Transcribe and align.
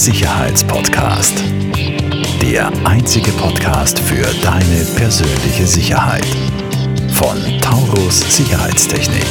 Sicherheitspodcast. 0.00 1.44
Der 2.40 2.72
einzige 2.86 3.30
Podcast 3.32 3.98
für 3.98 4.24
deine 4.42 4.86
persönliche 4.96 5.66
Sicherheit. 5.66 6.24
Von 7.12 7.36
Taurus 7.60 8.34
Sicherheitstechnik. 8.34 9.26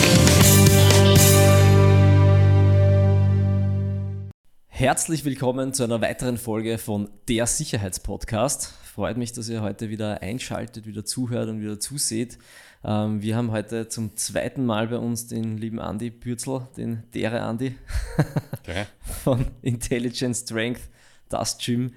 Herzlich 4.67 5.25
willkommen 5.25 5.73
zu 5.73 5.85
einer 5.85 6.01
weiteren 6.01 6.37
Folge 6.37 6.77
von 6.77 7.09
Der 7.27 7.47
Sicherheitspodcast. 7.47 8.71
Freut 8.83 9.17
mich, 9.17 9.33
dass 9.33 9.49
ihr 9.49 9.63
heute 9.63 9.89
wieder 9.89 10.21
einschaltet, 10.21 10.85
wieder 10.85 11.03
zuhört 11.03 11.49
und 11.49 11.61
wieder 11.61 11.79
zuseht. 11.79 12.37
Ähm, 12.83 13.21
wir 13.21 13.35
haben 13.35 13.51
heute 13.51 13.89
zum 13.89 14.15
zweiten 14.15 14.65
Mal 14.65 14.87
bei 14.87 14.97
uns 14.97 15.27
den 15.27 15.57
lieben 15.57 15.79
Andy 15.79 16.09
Bürzel, 16.09 16.67
den 16.77 17.03
Dere 17.13 17.39
Andy 17.39 17.75
okay. 18.53 18.85
von 19.23 19.45
Intelligent 19.61 20.35
Strength, 20.35 20.81
das 21.27 21.57
Gym 21.57 21.93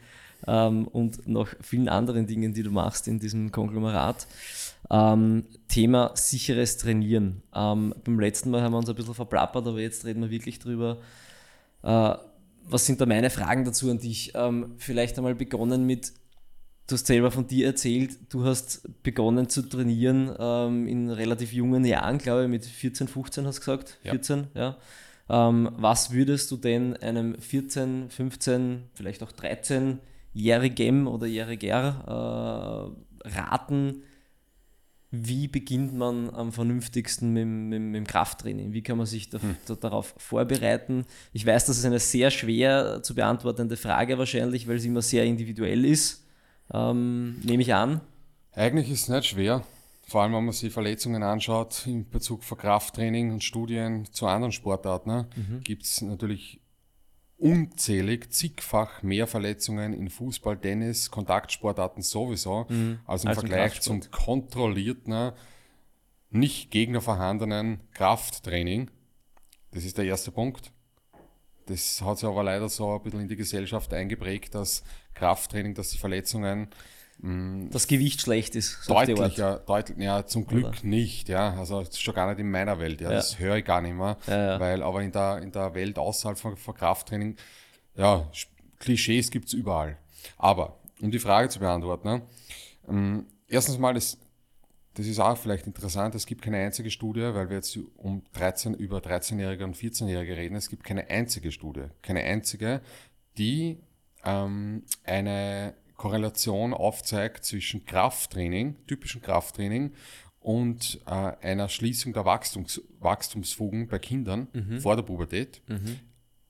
ähm, 0.47 0.89
und 0.89 1.29
noch 1.29 1.49
vielen 1.61 1.89
anderen 1.89 2.27
Dingen, 2.27 2.53
die 2.53 2.63
du 2.63 2.71
machst 2.71 3.07
in 3.07 3.21
diesem 3.21 3.53
Konglomerat. 3.53 4.27
Ähm, 4.91 5.45
Thema 5.69 6.11
sicheres 6.15 6.79
Trainieren. 6.79 7.43
Ähm, 7.55 7.95
beim 8.05 8.19
letzten 8.19 8.51
Mal 8.51 8.63
haben 8.63 8.73
wir 8.73 8.79
uns 8.79 8.89
ein 8.89 8.97
bisschen 8.97 9.15
verplappert, 9.15 9.67
aber 9.67 9.81
jetzt 9.81 10.05
reden 10.05 10.23
wir 10.23 10.31
wirklich 10.31 10.59
drüber. 10.59 10.99
Äh, 11.83 12.15
was 12.65 12.87
sind 12.87 13.01
da 13.01 13.07
meine 13.07 13.31
Fragen 13.31 13.65
dazu 13.65 13.91
an 13.91 13.99
dich? 13.99 14.33
Ähm, 14.35 14.75
vielleicht 14.79 15.17
einmal 15.17 15.35
begonnen 15.35 15.87
mit, 15.87 16.13
du 16.93 16.97
hast 16.97 17.07
selber 17.07 17.31
von 17.31 17.47
dir 17.47 17.67
erzählt, 17.67 18.19
du 18.29 18.45
hast 18.45 18.89
begonnen 19.03 19.49
zu 19.49 19.63
trainieren 19.63 20.35
ähm, 20.39 20.87
in 20.87 21.11
relativ 21.11 21.53
jungen 21.53 21.85
Jahren, 21.85 22.19
glaube 22.19 22.45
ich, 22.45 22.49
mit 22.49 22.65
14, 22.65 23.09
15 23.09 23.47
hast 23.47 23.57
du 23.57 23.61
gesagt, 23.61 23.99
14, 24.03 24.49
ja. 24.55 24.61
ja. 24.61 25.49
Ähm, 25.49 25.71
was 25.77 26.13
würdest 26.13 26.51
du 26.51 26.57
denn 26.57 26.97
einem 26.99 27.39
14, 27.39 28.11
15, 28.11 28.85
vielleicht 28.93 29.23
auch 29.23 29.33
13-jährigem 29.33 31.07
oder 31.07 31.27
jähriger 31.27 32.93
äh, 33.25 33.29
raten, 33.29 34.03
wie 35.15 35.47
beginnt 35.47 35.95
man 35.95 36.31
am 36.31 36.53
vernünftigsten 36.53 37.33
mit, 37.33 37.47
mit, 37.47 37.81
mit 37.81 37.95
dem 37.97 38.07
Krafttraining? 38.07 38.73
Wie 38.73 38.83
kann 38.83 38.97
man 38.97 39.07
sich 39.07 39.29
da, 39.29 39.41
hm. 39.41 39.57
da, 39.67 39.75
darauf 39.75 40.15
vorbereiten? 40.17 41.05
Ich 41.33 41.45
weiß, 41.45 41.67
das 41.67 41.79
ist 41.79 41.85
eine 41.85 41.99
sehr 41.99 42.31
schwer 42.31 43.03
zu 43.03 43.15
beantwortende 43.15 43.77
Frage 43.77 44.19
wahrscheinlich, 44.19 44.67
weil 44.67 44.79
sie 44.79 44.89
immer 44.89 45.03
sehr 45.03 45.25
individuell 45.25 45.85
ist, 45.85 46.23
ähm, 46.73 47.41
nehme 47.41 47.63
ich 47.63 47.75
an. 47.75 48.01
Eigentlich 48.53 48.91
ist 48.91 49.03
es 49.03 49.09
nicht 49.09 49.27
schwer, 49.27 49.65
vor 50.07 50.23
allem 50.23 50.35
wenn 50.35 50.45
man 50.45 50.53
sich 50.53 50.73
Verletzungen 50.73 51.23
anschaut 51.23 51.87
in 51.87 52.09
Bezug 52.09 52.45
von 52.45 52.59
Krafttraining 52.59 53.33
und 53.33 53.43
Studien 53.43 54.05
zu 54.13 54.27
anderen 54.27 54.53
Sportarten. 54.53 55.11
Ne? 55.11 55.29
Mhm. 55.37 55.61
Gibt 55.63 55.85
es 55.85 56.03
natürlich 56.03 56.61
unzählig, 57.43 58.33
zigfach 58.33 59.03
mehr 59.03 59.27
Verletzungen 59.27 59.93
in 59.95 60.11
Fußball, 60.11 60.59
Tennis, 60.59 61.11
Kontaktsportarten 61.11 62.03
sowieso, 62.03 62.67
mhm. 62.69 63.01
als 63.05 63.25
im 63.25 63.31
als 63.31 63.39
Vergleich 63.41 63.81
zum 63.81 64.01
kontrollierten, 64.11 65.33
nicht 66.31 66.71
gegnervorhandenen 66.71 67.81
Krafttraining. 67.95 68.91
Das 69.73 69.85
ist 69.85 69.99
der 69.99 70.05
erste 70.05 70.31
Punkt. 70.31 70.73
Das 71.67 72.01
hat 72.03 72.19
sich 72.19 72.29
aber 72.29 72.45
leider 72.45 72.69
so 72.69 72.95
ein 72.95 73.03
bisschen 73.03 73.21
in 73.21 73.29
die 73.29 73.37
Gesellschaft 73.37 73.93
eingeprägt, 73.93 74.55
dass 74.55 74.85
Krafttraining, 75.15 75.75
dass 75.75 75.91
die 75.91 75.99
Verletzungen 75.99 76.69
Mm. 77.23 77.71
das 77.71 77.87
Gewicht 77.87 78.21
schlecht 78.21 78.57
ist. 78.57 78.89
Deutlich, 78.89 79.37
ja, 79.37 79.59
deutlich, 79.59 79.97
ja, 79.99 80.27
zum 80.27 80.45
Glück 80.45 80.67
Oder? 80.67 80.77
nicht, 80.83 81.29
ja. 81.29 81.55
Also 81.55 81.85
schon 81.93 82.15
gar 82.15 82.29
nicht 82.29 82.41
in 82.41 82.51
meiner 82.51 82.81
Welt, 82.81 83.01
ja. 83.01 83.11
ja. 83.11 83.17
Das 83.17 83.39
höre 83.39 83.57
ich 83.57 83.65
gar 83.65 83.81
nicht 83.81 83.95
mehr. 83.95 84.19
Ja. 84.27 84.59
Weil 84.59 84.83
aber 84.83 85.03
in 85.03 85.13
der, 85.13 85.39
in 85.39 85.53
der 85.53 85.73
Welt 85.75 85.99
außerhalb 85.99 86.37
von, 86.37 86.57
von 86.57 86.75
Krafttraining, 86.75 87.37
ja, 87.95 88.29
Klischees 88.81 89.31
gibt 89.31 89.47
es 89.47 89.53
überall. 89.53 89.99
Aber, 90.37 90.81
um 91.01 91.13
die 91.13 91.21
Frage 91.21 91.49
zu 91.49 91.61
beantworten, 91.61 92.09
ne, 92.09 92.23
ähm, 92.89 93.27
erstens 93.47 93.79
mal, 93.79 93.95
das, 93.95 94.19
das 94.95 95.07
ist 95.07 95.21
auch 95.21 95.39
vielleicht 95.39 95.69
interessant, 95.69 96.17
es 96.17 96.27
gibt 96.27 96.43
keine 96.43 96.57
einzige 96.57 96.91
Studie, 96.91 97.21
weil 97.35 97.49
wir 97.51 97.57
jetzt 97.57 97.79
um 97.97 98.25
13, 98.33 98.75
über 98.75 98.99
13-Jährige 98.99 99.63
und 99.63 99.77
14-Jährige 99.77 100.37
reden, 100.37 100.57
es 100.57 100.69
gibt 100.69 100.83
keine 100.83 101.09
einzige 101.09 101.53
Studie, 101.53 101.85
keine 102.03 102.25
einzige, 102.25 102.81
die 103.39 103.79
ähm, 104.25 104.85
eine 105.05 105.75
Korrelation 105.97 106.75
aufzeigt 106.75 107.45
zwischen 107.45 107.85
Krafttraining, 107.85 108.87
typischen 108.87 109.23
Krafttraining 109.23 109.93
und 110.41 111.01
äh, 111.07 111.11
einer 111.11 111.69
Schließung 111.69 112.13
der 112.13 112.25
Wachstums, 112.25 112.83
Wachstumsfugen 112.99 113.87
bei 113.87 113.99
Kindern 113.99 114.49
mhm. 114.53 114.81
vor 114.81 114.97
der 114.97 115.05
Pubertät. 115.05 115.63
Mhm. 115.69 116.01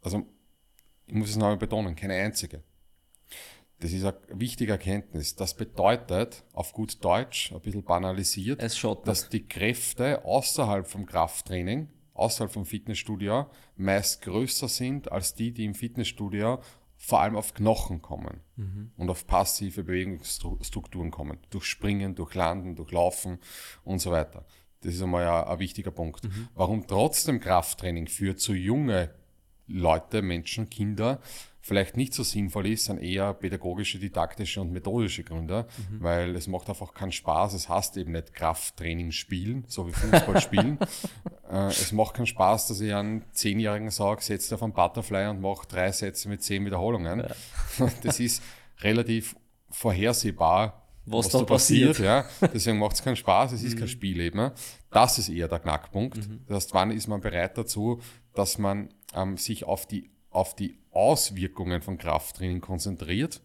Also, 0.00 0.26
ich 1.06 1.14
muss 1.14 1.30
es 1.30 1.36
nochmal 1.36 1.58
betonen, 1.58 1.94
keine 1.94 2.14
einzige. 2.14 2.62
Das 3.80 3.92
ist 3.92 4.04
eine 4.04 4.16
wichtige 4.28 4.72
Erkenntnis. 4.72 5.34
Das 5.34 5.54
bedeutet, 5.54 6.44
auf 6.52 6.72
gut 6.72 7.04
Deutsch, 7.04 7.52
ein 7.52 7.60
bisschen 7.60 7.82
banalisiert, 7.82 8.62
dass 9.04 9.28
die 9.28 9.46
Kräfte 9.46 10.24
außerhalb 10.24 10.86
vom 10.86 11.04
Krafttraining, 11.04 11.88
außerhalb 12.14 12.52
vom 12.52 12.64
Fitnessstudio, 12.64 13.50
meist 13.76 14.22
größer 14.22 14.68
sind 14.68 15.10
als 15.10 15.34
die, 15.34 15.52
die 15.52 15.64
im 15.64 15.74
Fitnessstudio 15.74 16.60
vor 17.04 17.20
allem 17.20 17.34
auf 17.34 17.52
Knochen 17.52 18.00
kommen 18.00 18.40
mhm. 18.54 18.92
und 18.96 19.10
auf 19.10 19.26
passive 19.26 19.82
Bewegungsstrukturen 19.82 21.10
kommen. 21.10 21.38
Durch 21.50 21.64
Springen, 21.64 22.14
durch 22.14 22.34
Landen, 22.34 22.76
durch 22.76 22.92
Laufen 22.92 23.38
und 23.82 23.98
so 23.98 24.12
weiter. 24.12 24.46
Das 24.82 24.94
ist 24.94 25.02
einmal 25.02 25.26
ein, 25.26 25.48
ein 25.48 25.58
wichtiger 25.58 25.90
Punkt. 25.90 26.22
Mhm. 26.22 26.48
Warum 26.54 26.86
trotzdem 26.86 27.40
Krafttraining 27.40 28.06
für 28.06 28.36
zu 28.36 28.54
junge 28.54 29.10
Leute, 29.66 30.22
Menschen, 30.22 30.70
Kinder 30.70 31.20
vielleicht 31.60 31.96
nicht 31.96 32.14
so 32.14 32.22
sinnvoll 32.22 32.66
ist, 32.68 32.84
sind 32.84 32.98
eher 32.98 33.34
pädagogische, 33.34 33.98
didaktische 33.98 34.60
und 34.60 34.72
methodische 34.72 35.24
Gründe, 35.24 35.66
mhm. 35.90 36.02
weil 36.02 36.36
es 36.36 36.46
macht 36.46 36.68
einfach 36.68 36.94
keinen 36.94 37.12
Spaß. 37.12 37.54
Es 37.54 37.68
heißt 37.68 37.96
eben 37.96 38.12
nicht 38.12 38.34
Krafttraining 38.34 39.10
spielen, 39.10 39.64
so 39.66 39.88
wie 39.88 39.92
Fußball 39.92 40.40
spielen. 40.40 40.78
äh, 41.52 41.66
es 41.66 41.92
macht 41.92 42.14
keinen 42.14 42.26
Spaß, 42.26 42.68
dass 42.68 42.80
ich 42.80 42.94
einen 42.94 43.24
Zehnjährigen 43.32 43.90
sage, 43.90 44.22
setz 44.22 44.50
auf 44.52 44.62
einen 44.62 44.72
Butterfly 44.72 45.28
und 45.28 45.42
mach 45.42 45.66
drei 45.66 45.92
Sätze 45.92 46.28
mit 46.28 46.42
zehn 46.42 46.64
Wiederholungen. 46.64 47.20
Ja. 47.20 47.88
Das 48.02 48.20
ist 48.20 48.42
relativ 48.80 49.36
vorhersehbar, 49.70 50.86
was, 51.04 51.26
was 51.26 51.32
da 51.32 51.44
passiert. 51.44 51.98
passiert. 51.98 52.30
Ja. 52.40 52.48
Deswegen 52.52 52.78
macht 52.78 52.94
es 52.94 53.02
keinen 53.02 53.16
Spaß, 53.16 53.52
es 53.52 53.62
ist 53.62 53.74
mhm. 53.74 53.80
kein 53.80 53.88
Spiel 53.88 54.20
eben. 54.20 54.50
Das 54.90 55.18
ist 55.18 55.28
eher 55.28 55.48
der 55.48 55.58
Knackpunkt. 55.58 56.16
Mhm. 56.16 56.44
Das 56.48 56.56
heißt, 56.56 56.74
wann 56.74 56.90
ist 56.90 57.06
man 57.06 57.20
bereit 57.20 57.58
dazu, 57.58 58.00
dass 58.34 58.56
man 58.56 58.88
ähm, 59.14 59.36
sich 59.36 59.64
auf 59.64 59.86
die, 59.86 60.10
auf 60.30 60.56
die 60.56 60.78
Auswirkungen 60.90 61.82
von 61.82 61.98
Krafttraining 61.98 62.62
konzentriert 62.62 63.42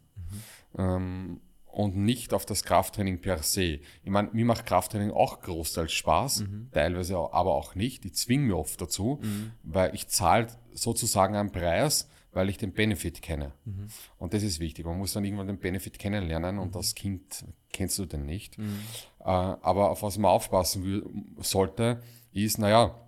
mhm. 0.74 0.80
ähm, 0.80 1.42
und 1.78 1.96
nicht 1.96 2.34
auf 2.34 2.44
das 2.44 2.64
Krafttraining 2.64 3.22
per 3.22 3.44
se. 3.44 3.82
Ich 4.04 4.10
meine, 4.10 4.30
mir 4.34 4.46
macht 4.46 4.66
Krafttraining 4.66 5.12
auch 5.12 5.42
großteils 5.42 5.92
Spaß, 5.92 6.40
mhm. 6.40 6.70
teilweise 6.72 7.16
aber 7.16 7.54
auch 7.54 7.76
nicht. 7.76 8.04
Ich 8.04 8.16
zwinge 8.16 8.46
mich 8.46 8.56
oft 8.56 8.82
dazu, 8.82 9.20
mhm. 9.22 9.52
weil 9.62 9.94
ich 9.94 10.08
zahle 10.08 10.48
sozusagen 10.74 11.36
einen 11.36 11.52
Preis, 11.52 12.10
weil 12.32 12.50
ich 12.50 12.58
den 12.58 12.74
Benefit 12.74 13.22
kenne. 13.22 13.52
Mhm. 13.66 13.90
Und 14.18 14.34
das 14.34 14.42
ist 14.42 14.60
wichtig. 14.60 14.88
Man 14.88 14.98
muss 14.98 15.14
dann 15.14 15.24
irgendwann 15.24 15.46
den 15.46 15.60
Benefit 15.60 16.00
kennenlernen 16.00 16.58
und 16.58 16.72
mhm. 16.72 16.78
als 16.78 16.96
Kind 16.96 17.46
kennst 17.72 18.00
du 18.00 18.08
den 18.08 18.26
nicht. 18.26 18.58
Mhm. 18.58 18.80
Äh, 19.20 19.26
aber 19.26 19.92
auf 19.92 20.02
was 20.02 20.18
man 20.18 20.32
aufpassen 20.32 21.36
sollte, 21.38 22.02
ist, 22.32 22.58
naja, 22.58 23.00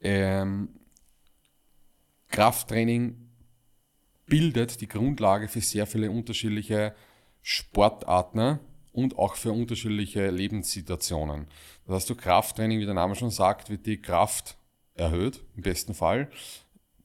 ähm, 0.00 0.70
Krafttraining 2.26 3.28
bildet 4.26 4.80
die 4.80 4.88
Grundlage 4.88 5.46
für 5.46 5.60
sehr 5.60 5.86
viele 5.86 6.10
unterschiedliche 6.10 6.96
Sportarten 7.50 8.58
und 8.92 9.16
auch 9.16 9.34
für 9.34 9.52
unterschiedliche 9.52 10.28
Lebenssituationen. 10.28 11.46
Das 11.86 11.94
heißt, 11.94 12.10
durch 12.10 12.18
Krafttraining, 12.18 12.78
wie 12.78 12.84
der 12.84 12.92
Name 12.92 13.14
schon 13.14 13.30
sagt, 13.30 13.70
wird 13.70 13.86
die 13.86 14.02
Kraft 14.02 14.58
erhöht, 14.92 15.40
im 15.56 15.62
besten 15.62 15.94
Fall, 15.94 16.30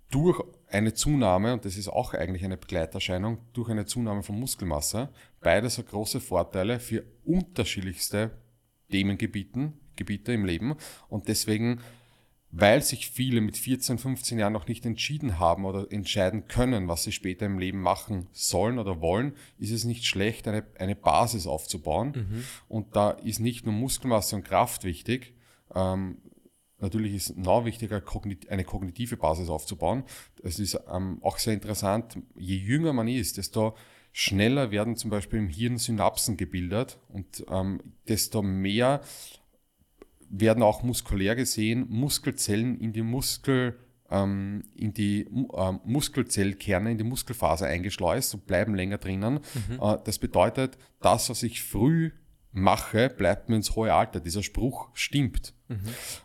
durch 0.09 0.43
eine 0.67 0.93
Zunahme, 0.93 1.53
und 1.53 1.63
das 1.63 1.77
ist 1.77 1.87
auch 1.87 2.13
eigentlich 2.13 2.43
eine 2.43 2.57
Begleiterscheinung, 2.57 3.37
durch 3.53 3.69
eine 3.69 3.85
Zunahme 3.85 4.21
von 4.21 4.37
Muskelmasse. 4.37 5.07
Beides 5.39 5.77
hat 5.77 5.87
große 5.87 6.19
Vorteile 6.19 6.81
für 6.81 7.05
unterschiedlichste 7.23 8.31
Themengebieten, 8.91 9.79
Gebiete 9.95 10.33
im 10.33 10.43
Leben. 10.43 10.75
Und 11.07 11.29
deswegen 11.29 11.79
weil 12.55 12.83
sich 12.83 13.09
viele 13.09 13.41
mit 13.41 13.57
14, 13.57 13.97
15 13.97 14.37
Jahren 14.37 14.53
noch 14.53 14.67
nicht 14.67 14.85
entschieden 14.85 15.39
haben 15.39 15.65
oder 15.65 15.91
entscheiden 15.91 16.47
können, 16.47 16.87
was 16.87 17.03
sie 17.03 17.11
später 17.11 17.47
im 17.47 17.57
Leben 17.57 17.81
machen 17.81 18.27
sollen 18.31 18.77
oder 18.77 19.01
wollen, 19.01 19.33
ist 19.57 19.71
es 19.71 19.85
nicht 19.85 20.05
schlecht, 20.05 20.47
eine, 20.47 20.63
eine 20.77 20.95
Basis 20.95 21.47
aufzubauen. 21.47 22.13
Mhm. 22.15 22.43
Und 22.67 22.95
da 22.95 23.09
ist 23.09 23.39
nicht 23.39 23.65
nur 23.65 23.73
Muskelmasse 23.73 24.35
und 24.35 24.45
Kraft 24.45 24.83
wichtig, 24.83 25.33
ähm, 25.73 26.17
Natürlich 26.79 27.13
ist 27.13 27.37
noch 27.37 27.63
wichtiger, 27.63 28.03
eine 28.49 28.65
kognitive 28.65 29.15
Basis 29.15 29.47
aufzubauen. 29.47 30.03
Es 30.43 30.59
ist 30.59 30.77
ähm, 30.93 31.19
auch 31.21 31.37
sehr 31.37 31.53
interessant, 31.53 32.17
je 32.35 32.57
jünger 32.57 32.91
man 32.91 33.07
ist, 33.07 33.37
desto 33.37 33.77
schneller 34.11 34.69
werden 34.69 34.97
zum 34.97 35.09
Beispiel 35.09 35.39
im 35.39 35.47
Hirn 35.47 35.77
Synapsen 35.77 36.35
gebildet 36.35 36.99
und 37.07 37.45
ähm, 37.49 37.79
desto 38.09 38.41
mehr 38.41 38.99
werden 40.39 40.63
auch 40.63 40.83
muskulär 40.83 41.35
gesehen 41.35 41.85
Muskelzellen 41.89 42.79
in 42.79 42.91
die 42.91 43.03
Muskel 43.03 43.77
ähm, 44.09 44.63
in 44.75 44.93
die 44.93 45.21
äh, 45.21 45.71
Muskelzellkerne, 45.83 46.91
in 46.91 46.97
die 46.97 47.03
Muskelfaser 47.03 47.67
eingeschleust 47.67 48.33
und 48.35 48.45
bleiben 48.45 48.75
länger 48.75 48.97
drinnen. 48.97 49.39
Mhm. 49.69 49.79
Äh, 49.81 49.97
das 50.03 50.19
bedeutet, 50.19 50.77
das, 51.01 51.29
was 51.29 51.43
ich 51.43 51.63
früh 51.63 52.11
mache, 52.51 53.09
bleibt 53.09 53.49
mir 53.49 53.55
ins 53.55 53.75
hohe 53.75 53.93
Alter. 53.93 54.19
Dieser 54.19 54.43
Spruch 54.43 54.89
stimmt. 54.93 55.53
Mhm. 55.67 55.79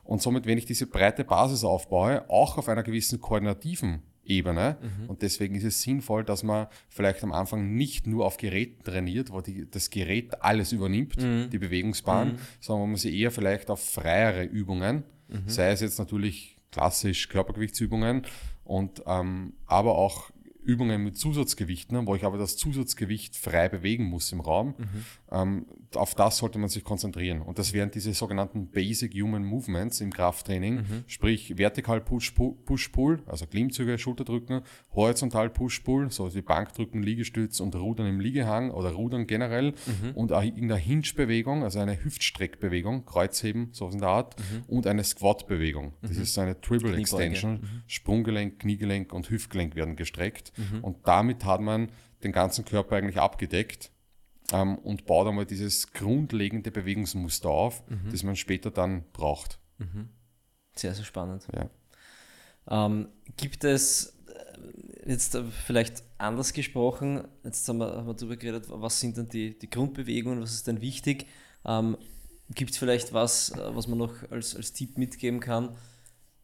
Und 0.05 0.23
somit, 0.23 0.47
wenn 0.47 0.59
ich 0.59 0.67
diese 0.67 0.87
breite 0.87 1.25
Basis 1.25 1.65
aufbaue, 1.65 2.29
auch 2.29 2.59
auf 2.59 2.69
einer 2.69 2.83
gewissen 2.83 3.21
koordinativen 3.21 4.03
Ebene. 4.29 4.77
Mhm. 4.81 5.09
Und 5.09 5.23
deswegen 5.23 5.55
ist 5.55 5.65
es 5.65 5.83
sinnvoll, 5.83 6.23
dass 6.23 6.43
man 6.43 6.69
vielleicht 6.89 7.25
am 7.25 7.33
Anfang 7.33 7.75
nicht 7.75 8.07
nur 8.07 8.27
auf 8.27 8.37
Geräten 8.37 8.85
trainiert, 8.85 9.33
wo 9.33 9.41
die, 9.41 9.69
das 9.71 9.91
Gerät 9.91 10.43
alles 10.43 10.73
übernimmt, 10.73 11.21
mhm. 11.21 11.49
die 11.51 11.59
Bewegungsbahn, 11.59 12.33
mhm. 12.33 12.39
sondern 12.61 12.83
wo 12.83 12.87
man 12.87 12.97
sie 12.97 13.19
eher 13.19 13.31
vielleicht 13.31 13.71
auf 13.71 13.83
freiere 13.83 14.45
Übungen, 14.45 15.05
mhm. 15.29 15.49
sei 15.49 15.71
es 15.71 15.81
jetzt 15.81 15.99
natürlich 15.99 16.57
klassisch 16.71 17.29
Körpergewichtsübungen 17.29 18.23
und 18.65 19.03
ähm, 19.07 19.55
aber 19.67 19.97
auch 19.97 20.31
Übungen 20.63 21.03
mit 21.03 21.17
Zusatzgewichten, 21.17 22.07
wo 22.07 22.15
ich 22.15 22.25
aber 22.25 22.37
das 22.37 22.59
Zusatzgewicht 22.59 23.37
frei 23.37 23.71
bewegen 23.71 24.05
muss 24.05 24.31
im 24.33 24.41
Raum. 24.41 24.75
Mhm. 24.77 25.05
Ähm, 25.31 25.67
auf 25.95 26.15
das 26.15 26.39
sollte 26.39 26.59
man 26.59 26.69
sich 26.69 26.85
konzentrieren. 26.85 27.41
Und 27.41 27.59
das 27.59 27.73
wären 27.73 27.91
diese 27.91 28.13
sogenannten 28.13 28.69
Basic 28.71 29.15
Human 29.15 29.45
Movements 29.45 30.01
im 30.01 30.13
Krafttraining, 30.13 30.75
mhm. 30.77 31.05
sprich 31.07 31.57
vertikal 31.57 32.01
Push-Pull, 32.01 33.23
also 33.27 33.47
Klimmzüge, 33.47 33.99
Schulterdrücken, 33.99 34.63
horizontal 34.95 35.51
Push-Pull, 35.51 36.11
so 36.11 36.35
wie 36.35 36.43
Bankdrücken, 36.43 37.03
Liegestütz 37.03 37.61
und 37.61 37.75
Rudern 37.75 38.07
im 38.07 38.21
Liegehang 38.21 38.71
oder 38.71 38.93
Rudern 38.93 39.27
generell 39.27 39.73
mhm. 39.87 40.11
und 40.15 40.33
auch 40.33 40.43
in 40.43 40.69
der 40.69 40.77
Hinge-Bewegung, 40.77 41.63
also 41.63 41.79
eine 41.79 42.03
Hüftstreckbewegung, 42.03 43.07
Kreuzheben, 43.07 43.69
so 43.73 43.89
in 43.89 43.99
der 43.99 44.09
Art, 44.09 44.37
mhm. 44.39 44.65
und 44.67 44.87
eine 44.87 45.05
Squat-Bewegung. 45.05 45.95
Das 46.03 46.13
mhm. 46.13 46.23
ist 46.23 46.35
so 46.35 46.41
eine 46.43 46.61
Triple 46.61 46.97
Extension. 46.97 47.53
Mhm. 47.55 47.83
Sprunggelenk, 47.87 48.59
Kniegelenk 48.61 49.13
und 49.13 49.31
Hüftgelenk 49.31 49.75
werden 49.75 49.97
gestreckt. 49.97 50.53
Mhm. 50.57 50.85
Und 50.85 50.97
damit 51.05 51.45
hat 51.45 51.61
man 51.61 51.91
den 52.23 52.33
ganzen 52.33 52.65
Körper 52.65 52.97
eigentlich 52.97 53.19
abgedeckt 53.19 53.91
ähm, 54.53 54.79
und 54.79 55.07
baut 55.07 55.27
einmal 55.29 55.47
dieses 55.47 55.93
grundlegende 55.93 56.71
Bewegungsmuster 56.71 57.49
auf, 57.49 57.83
mhm. 57.89 58.11
das 58.11 58.23
man 58.23 58.37
später 58.37 58.71
dann 58.71 59.05
braucht. 59.13 59.59
Mhm. 59.79 60.09
Sehr, 60.75 60.95
sehr 60.95 61.05
spannend. 61.05 61.47
Ja. 61.53 61.71
Ähm, 62.71 63.09
gibt 63.37 63.65
es 63.65 64.17
äh, 64.27 65.11
jetzt 65.11 65.35
äh, 65.35 65.45
vielleicht 65.45 66.03
anders 66.19 66.53
gesprochen, 66.53 67.27
jetzt 67.45 67.69
haben 67.69 67.79
wir, 67.79 67.97
haben 67.97 68.07
wir 68.07 68.15
darüber 68.15 68.37
geredet, 68.37 68.67
was 68.69 69.01
sind 69.01 69.17
denn 69.17 69.29
die, 69.29 69.59
die 69.59 69.71
Grundbewegungen, 69.71 70.41
was 70.41 70.53
ist 70.53 70.67
denn 70.67 70.81
wichtig? 70.81 71.27
Ähm, 71.65 71.97
Gibt 72.55 72.71
es 72.71 72.79
vielleicht 72.79 73.13
was, 73.13 73.51
äh, 73.51 73.75
was 73.75 73.89
man 73.89 73.99
noch 73.99 74.31
als, 74.31 74.57
als 74.57 74.73
Tipp 74.73 74.97
mitgeben 74.99 75.41
kann, 75.41 75.77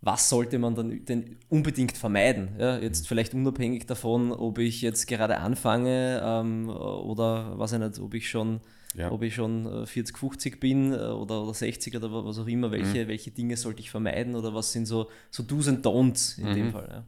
was 0.05 0.29
sollte 0.29 0.59
man 0.59 0.75
dann 0.75 1.05
denn 1.07 1.39
unbedingt 1.49 1.97
vermeiden? 1.97 2.57
Ja, 2.59 2.79
jetzt 2.79 3.09
vielleicht 3.09 3.33
unabhängig 3.33 3.87
davon, 3.87 4.33
ob 4.33 4.59
ich 4.59 4.83
jetzt 4.83 5.07
gerade 5.07 5.39
anfange 5.39 6.21
ähm, 6.23 6.69
oder 6.69 7.59
was 7.59 7.73
ich 7.73 7.79
nicht, 7.79 7.99
ob 7.99 8.13
ich 8.13 8.29
schon, 8.29 8.61
ja. 8.95 9.11
ob 9.11 9.23
ich 9.23 9.35
schon 9.35 9.87
40, 9.87 10.15
äh, 10.15 10.19
50 10.19 10.61
bin 10.61 10.93
äh, 10.93 10.97
oder, 10.97 11.43
oder 11.43 11.55
60 11.55 11.97
oder 11.97 12.13
was 12.25 12.39
auch 12.39 12.47
immer, 12.47 12.71
welche, 12.71 13.05
mhm. 13.05 13.09
welche 13.09 13.31
Dinge 13.31 13.57
sollte 13.57 13.81
ich 13.81 13.91
vermeiden 13.91 14.35
oder 14.35 14.53
was 14.55 14.73
sind 14.73 14.85
so, 14.85 15.09
so 15.31 15.43
Do's 15.43 15.69
und 15.69 15.87
Don'ts 15.87 16.39
in 16.39 16.51
mhm. 16.51 16.55
dem 16.55 16.73
Fall? 16.73 16.89
Ja? 16.91 17.05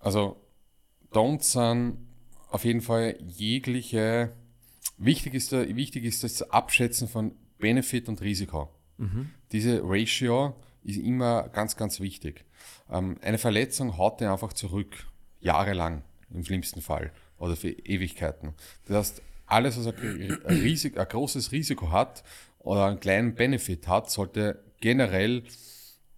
Also 0.00 0.36
Don'ts 1.12 1.52
sind 1.52 1.98
auf 2.48 2.64
jeden 2.64 2.80
Fall 2.80 3.18
jegliche, 3.20 4.32
wichtig 4.96 5.34
ist, 5.34 5.52
wichtig 5.52 6.04
ist 6.04 6.24
das 6.24 6.50
Abschätzen 6.50 7.08
von 7.08 7.32
Benefit 7.58 8.08
und 8.08 8.22
Risiko. 8.22 8.70
Mhm. 8.96 9.30
Diese 9.52 9.82
Ratio 9.84 10.54
ist 10.84 10.98
immer 10.98 11.48
ganz, 11.48 11.76
ganz 11.76 12.00
wichtig. 12.00 12.44
Ähm, 12.90 13.16
eine 13.22 13.38
Verletzung 13.38 13.96
haut 13.96 14.20
dir 14.20 14.30
einfach 14.30 14.52
zurück, 14.52 15.06
jahrelang 15.40 16.02
im 16.32 16.44
schlimmsten 16.44 16.80
Fall 16.80 17.12
oder 17.38 17.56
für 17.56 17.70
Ewigkeiten. 17.70 18.54
Das 18.86 18.96
heißt, 18.96 19.22
alles, 19.46 19.78
was 19.78 19.86
ein, 19.86 20.32
Risik, 20.48 20.98
ein 20.98 21.06
großes 21.08 21.52
Risiko 21.52 21.90
hat 21.90 22.24
oder 22.58 22.86
einen 22.86 23.00
kleinen 23.00 23.34
Benefit 23.34 23.88
hat, 23.88 24.10
sollte 24.10 24.62
generell 24.80 25.44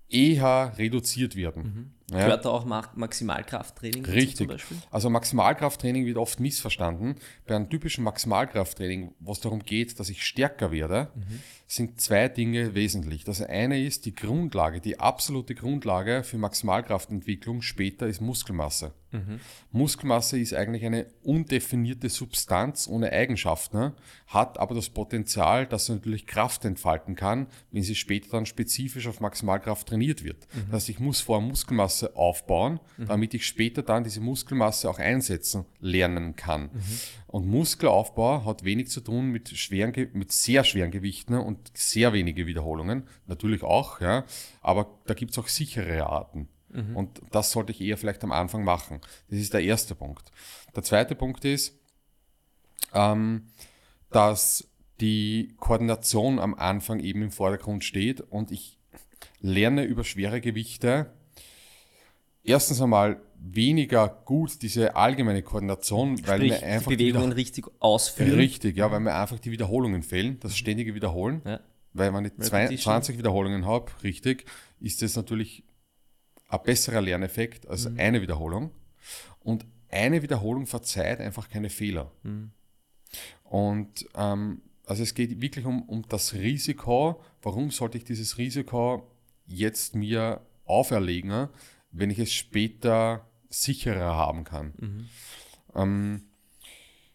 eher 0.08 0.72
reduziert 0.78 1.36
werden. 1.36 1.62
Mhm. 1.62 2.05
Ja. 2.10 2.18
Gehört 2.18 2.44
da 2.44 2.50
auch 2.50 2.64
Maximalkrafttraining 2.64 4.04
Richtig. 4.04 4.36
zum 4.36 4.46
Beispiel? 4.46 4.76
Also 4.92 5.10
Maximalkrafttraining 5.10 6.06
wird 6.06 6.18
oft 6.18 6.38
missverstanden. 6.38 7.16
Bei 7.46 7.56
einem 7.56 7.68
typischen 7.68 8.04
Maximalkrafttraining, 8.04 9.12
wo 9.18 9.32
es 9.32 9.40
darum 9.40 9.60
geht, 9.60 9.98
dass 9.98 10.08
ich 10.08 10.24
stärker 10.24 10.70
werde, 10.70 11.10
mhm. 11.16 11.40
sind 11.66 12.00
zwei 12.00 12.28
Dinge 12.28 12.76
wesentlich. 12.76 13.24
Das 13.24 13.42
eine 13.42 13.82
ist 13.82 14.06
die 14.06 14.14
Grundlage, 14.14 14.80
die 14.80 15.00
absolute 15.00 15.56
Grundlage 15.56 16.22
für 16.22 16.38
Maximalkraftentwicklung 16.38 17.60
später 17.60 18.06
ist 18.06 18.20
Muskelmasse. 18.20 18.92
Mhm. 19.10 19.40
Muskelmasse 19.72 20.38
ist 20.38 20.54
eigentlich 20.54 20.84
eine 20.84 21.06
undefinierte 21.22 22.08
Substanz 22.08 22.86
ohne 22.88 23.12
Eigenschaften, 23.12 23.78
ne? 23.78 23.94
hat 24.26 24.58
aber 24.58 24.74
das 24.74 24.90
Potenzial, 24.90 25.66
dass 25.66 25.86
sie 25.86 25.94
natürlich 25.94 26.26
Kraft 26.26 26.64
entfalten 26.64 27.14
kann, 27.14 27.46
wenn 27.70 27.82
sie 27.82 27.94
später 27.94 28.30
dann 28.30 28.46
spezifisch 28.46 29.06
auf 29.06 29.20
Maximalkraft 29.20 29.88
trainiert 29.88 30.24
wird. 30.24 30.46
Mhm. 30.52 30.66
Das 30.70 30.82
heißt, 30.82 30.88
ich 30.90 31.00
muss 31.00 31.20
vor 31.20 31.40
Muskelmasse 31.40 31.95
aufbauen, 32.02 32.80
mhm. 32.96 33.06
damit 33.06 33.34
ich 33.34 33.46
später 33.46 33.82
dann 33.82 34.04
diese 34.04 34.20
Muskelmasse 34.20 34.88
auch 34.88 34.98
einsetzen 34.98 35.64
lernen 35.80 36.36
kann. 36.36 36.62
Mhm. 36.64 37.00
Und 37.26 37.46
Muskelaufbau 37.46 38.44
hat 38.44 38.64
wenig 38.64 38.88
zu 38.88 39.00
tun 39.00 39.30
mit, 39.30 39.48
schweren, 39.50 39.92
mit 40.12 40.32
sehr 40.32 40.64
schweren 40.64 40.90
Gewichten 40.90 41.34
und 41.34 41.70
sehr 41.74 42.12
wenige 42.12 42.46
Wiederholungen. 42.46 43.04
Natürlich 43.26 43.62
auch, 43.62 44.00
ja, 44.00 44.24
aber 44.62 44.98
da 45.06 45.14
gibt 45.14 45.32
es 45.32 45.38
auch 45.38 45.48
sichere 45.48 46.06
Arten. 46.06 46.48
Mhm. 46.70 46.96
Und 46.96 47.20
das 47.30 47.52
sollte 47.52 47.72
ich 47.72 47.80
eher 47.80 47.96
vielleicht 47.96 48.22
am 48.24 48.32
Anfang 48.32 48.64
machen. 48.64 49.00
Das 49.28 49.38
ist 49.38 49.54
der 49.54 49.62
erste 49.62 49.94
Punkt. 49.94 50.30
Der 50.74 50.82
zweite 50.82 51.14
Punkt 51.14 51.44
ist, 51.44 51.78
ähm, 52.92 53.48
dass 54.10 54.68
die 55.00 55.54
Koordination 55.58 56.38
am 56.38 56.54
Anfang 56.54 57.00
eben 57.00 57.22
im 57.22 57.30
Vordergrund 57.30 57.84
steht 57.84 58.20
und 58.20 58.50
ich 58.50 58.78
lerne 59.40 59.84
über 59.84 60.04
schwere 60.04 60.40
Gewichte 60.40 61.12
erstens 62.46 62.80
einmal 62.80 63.20
weniger 63.38 64.08
gut 64.24 64.62
diese 64.62 64.96
allgemeine 64.96 65.42
Koordination, 65.42 66.26
weil 66.26 66.38
Sprich, 66.38 66.60
mir 66.60 66.62
einfach 66.62 66.90
die 66.90 66.96
Bewegungen 66.96 67.30
die 67.30 67.36
richtig 67.36 67.66
ausführen. 67.78 68.34
Richtig, 68.34 68.76
ja, 68.76 68.90
weil 68.90 69.00
mir 69.00 69.14
einfach 69.14 69.38
die 69.38 69.50
Wiederholungen 69.50 70.02
fehlen, 70.02 70.38
das 70.40 70.56
ständige 70.56 70.94
Wiederholen. 70.94 71.42
Ja. 71.44 71.60
Weil 71.92 72.12
wenn 72.12 72.24
ich 72.70 72.82
20 72.82 73.18
Wiederholungen 73.18 73.64
habe, 73.66 73.90
richtig, 74.02 74.44
ist 74.80 75.00
das 75.02 75.16
natürlich 75.16 75.64
ein 76.48 76.60
besserer 76.64 77.00
Lerneffekt 77.00 77.66
als 77.66 77.88
mhm. 77.88 77.98
eine 77.98 78.22
Wiederholung. 78.22 78.70
Und 79.40 79.64
eine 79.88 80.22
Wiederholung 80.22 80.66
verzeiht 80.66 81.20
einfach 81.20 81.48
keine 81.48 81.70
Fehler. 81.70 82.12
Mhm. 82.22 82.50
Und 83.44 84.06
ähm, 84.14 84.62
also 84.84 85.02
es 85.02 85.14
geht 85.14 85.40
wirklich 85.40 85.64
um, 85.64 85.82
um 85.84 86.04
das 86.08 86.34
Risiko. 86.34 87.20
Warum 87.42 87.70
sollte 87.70 87.98
ich 87.98 88.04
dieses 88.04 88.38
Risiko 88.38 89.10
jetzt 89.46 89.94
mir 89.94 90.40
auferlegen, 90.64 91.48
wenn 91.98 92.10
ich 92.10 92.18
es 92.18 92.32
später 92.32 93.26
sicherer 93.48 94.16
haben 94.16 94.44
kann? 94.44 94.72
Mhm. 94.78 95.08
Ähm, 95.74 96.22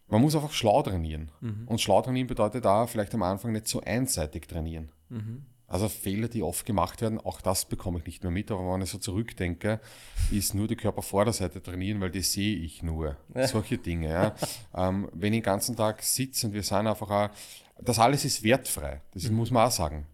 man 0.08 0.20
muss 0.20 0.34
einfach 0.34 0.52
schlau 0.52 0.82
trainieren. 0.82 1.30
Mhm. 1.40 1.66
Und 1.66 1.80
schlau 1.80 2.02
trainieren 2.02 2.26
bedeutet 2.26 2.64
da 2.64 2.86
vielleicht 2.86 3.14
am 3.14 3.22
Anfang 3.22 3.52
nicht 3.52 3.66
so 3.66 3.80
einseitig 3.80 4.46
trainieren. 4.46 4.90
Mhm. 5.08 5.46
Also 5.72 5.88
Fehler, 5.88 6.28
die 6.28 6.42
oft 6.42 6.66
gemacht 6.66 7.00
werden, 7.00 7.18
auch 7.18 7.40
das 7.40 7.64
bekomme 7.64 7.98
ich 8.00 8.04
nicht 8.04 8.22
mehr 8.22 8.30
mit. 8.30 8.50
Aber 8.50 8.74
wenn 8.74 8.82
ich 8.82 8.90
so 8.90 8.98
zurückdenke, 8.98 9.80
ist 10.30 10.54
nur 10.54 10.68
die 10.68 10.76
Körpervorderseite 10.76 11.62
trainieren, 11.62 11.98
weil 12.02 12.10
die 12.10 12.20
sehe 12.20 12.56
ich 12.56 12.82
nur. 12.82 13.16
Ja. 13.34 13.48
Solche 13.48 13.78
Dinge. 13.78 14.08
Ja. 14.08 14.34
ähm, 14.88 15.08
wenn 15.14 15.32
ich 15.32 15.38
den 15.38 15.44
ganzen 15.44 15.74
Tag 15.74 16.02
sitze 16.02 16.46
und 16.46 16.52
wir 16.52 16.62
sind 16.62 16.86
einfach 16.86 17.10
auch, 17.10 17.30
das 17.80 17.98
alles 17.98 18.26
ist 18.26 18.42
wertfrei. 18.42 19.00
Das 19.14 19.30
mhm. 19.30 19.36
muss 19.36 19.50
man 19.50 19.66
auch 19.66 19.72
sagen. 19.72 20.06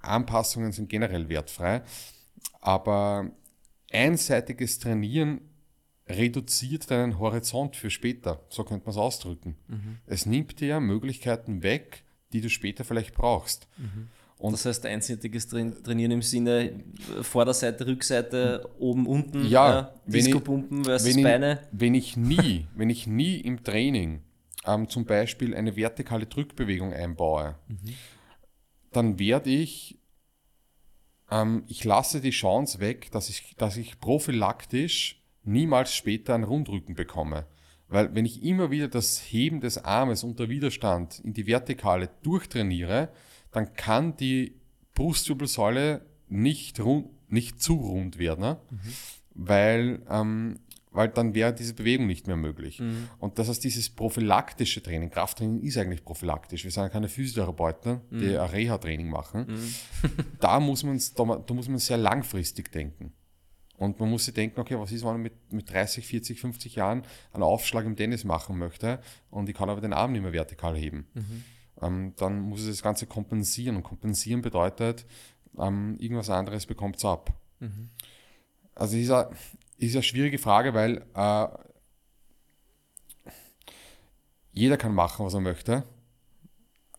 Anpassungen 0.00 0.72
sind 0.72 0.88
generell 0.88 1.28
wertfrei. 1.28 1.82
Aber 2.62 3.30
einseitiges 3.92 4.78
Trainieren 4.78 5.40
reduziert 6.08 6.90
deinen 6.90 7.18
Horizont 7.18 7.76
für 7.76 7.90
später. 7.90 8.44
So 8.48 8.64
könnte 8.64 8.86
man 8.86 8.92
es 8.92 8.98
ausdrücken. 8.98 9.56
Mhm. 9.68 9.98
Es 10.06 10.26
nimmt 10.26 10.60
dir 10.60 10.80
Möglichkeiten 10.80 11.62
weg, 11.62 12.04
die 12.32 12.40
du 12.40 12.48
später 12.48 12.84
vielleicht 12.84 13.14
brauchst. 13.14 13.68
Mhm. 13.76 14.08
Und 14.38 14.52
das 14.52 14.66
heißt 14.66 14.84
einseitiges 14.84 15.48
Trainieren 15.48 16.10
im 16.10 16.22
Sinne 16.22 16.84
Vorderseite, 17.22 17.86
Rückseite, 17.86 18.68
oben, 18.78 19.06
unten, 19.06 19.46
ja, 19.46 19.94
äh, 20.06 20.10
Disco-Pumpen 20.10 20.84
versus 20.84 21.08
wenn 21.08 21.18
ich, 21.18 21.24
Beine. 21.24 21.60
Wenn 21.72 21.94
ich 21.94 22.16
nie, 22.16 22.66
wenn 22.76 22.90
ich 22.90 23.06
nie 23.06 23.40
im 23.40 23.64
Training 23.64 24.20
ähm, 24.66 24.88
zum 24.90 25.06
Beispiel 25.06 25.54
eine 25.54 25.74
vertikale 25.74 26.26
Drückbewegung 26.26 26.92
einbaue, 26.92 27.56
mhm. 27.68 27.94
dann 28.92 29.18
werde 29.18 29.48
ich, 29.48 29.98
ähm, 31.30 31.64
ich 31.66 31.84
lasse 31.84 32.20
die 32.20 32.30
Chance 32.30 32.80
weg, 32.80 33.10
dass 33.10 33.28
ich, 33.28 33.56
dass 33.56 33.76
ich 33.76 34.00
prophylaktisch 34.00 35.22
niemals 35.44 35.94
später 35.94 36.34
ein 36.34 36.44
Rundrücken 36.44 36.94
bekomme. 36.94 37.46
Weil 37.88 38.14
wenn 38.14 38.24
ich 38.24 38.42
immer 38.42 38.70
wieder 38.70 38.88
das 38.88 39.20
Heben 39.20 39.60
des 39.60 39.78
Armes 39.78 40.24
unter 40.24 40.48
Widerstand 40.48 41.20
in 41.20 41.32
die 41.34 41.46
Vertikale 41.46 42.10
durchtrainiere, 42.22 43.10
dann 43.52 43.74
kann 43.74 44.16
die 44.16 44.56
Brustwirbelsäule 44.94 46.04
nicht 46.28 46.80
rund, 46.80 47.08
nicht 47.30 47.62
zu 47.62 47.74
rund 47.74 48.18
wird, 48.18 48.40
ne? 48.40 48.58
Mhm. 48.70 48.92
weil, 49.34 50.02
ähm, 50.10 50.58
weil 50.96 51.08
dann 51.08 51.34
wäre 51.34 51.52
diese 51.52 51.74
Bewegung 51.74 52.06
nicht 52.06 52.26
mehr 52.26 52.36
möglich. 52.36 52.80
Mhm. 52.80 53.08
Und 53.18 53.38
das 53.38 53.48
heißt, 53.48 53.62
dieses 53.62 53.90
prophylaktische 53.90 54.82
Training, 54.82 55.10
Krafttraining 55.10 55.60
ist 55.60 55.76
eigentlich 55.76 56.04
prophylaktisch. 56.04 56.64
Wir 56.64 56.70
sind 56.70 56.90
keine 56.90 57.08
Physiotherapeuten, 57.08 58.00
die 58.10 58.30
mhm. 58.30 58.38
ein 58.38 58.50
Reha-Training 58.50 59.08
machen. 59.08 59.46
Mhm. 59.46 59.74
da, 60.40 60.58
muss 60.58 60.82
man, 60.84 61.00
da, 61.14 61.24
da 61.46 61.54
muss 61.54 61.68
man 61.68 61.78
sehr 61.78 61.98
langfristig 61.98 62.72
denken. 62.72 63.12
Und 63.76 64.00
man 64.00 64.10
muss 64.10 64.24
sich 64.24 64.32
denken, 64.32 64.58
okay, 64.58 64.78
was 64.78 64.90
ist, 64.90 65.04
wenn 65.04 65.16
ich 65.16 65.22
mit, 65.22 65.52
mit 65.52 65.70
30, 65.70 66.06
40, 66.06 66.40
50 66.40 66.76
Jahren 66.76 67.02
einen 67.32 67.42
Aufschlag 67.42 67.84
im 67.84 67.94
Tennis 67.94 68.24
machen 68.24 68.56
möchte 68.56 69.00
und 69.28 69.50
ich 69.50 69.54
kann 69.54 69.68
aber 69.68 69.82
den 69.82 69.92
Arm 69.92 70.12
nicht 70.12 70.22
mehr 70.22 70.32
vertikal 70.32 70.74
heben. 70.74 71.06
Mhm. 71.12 71.44
Ähm, 71.82 72.12
dann 72.16 72.40
muss 72.40 72.62
ich 72.62 72.68
das 72.68 72.82
Ganze 72.82 73.06
kompensieren. 73.06 73.76
Und 73.76 73.82
kompensieren 73.82 74.40
bedeutet, 74.40 75.04
ähm, 75.58 75.96
irgendwas 75.98 76.30
anderes 76.30 76.64
bekommt 76.64 76.96
es 76.96 77.04
ab. 77.04 77.34
Mhm. 77.60 77.90
Also 78.74 78.96
ist 79.78 79.88
ist 79.90 79.96
eine 79.96 80.02
schwierige 80.02 80.38
Frage, 80.38 80.74
weil 80.74 81.04
äh, 81.14 81.48
jeder 84.52 84.76
kann 84.76 84.94
machen, 84.94 85.26
was 85.26 85.34
er 85.34 85.40
möchte. 85.40 85.84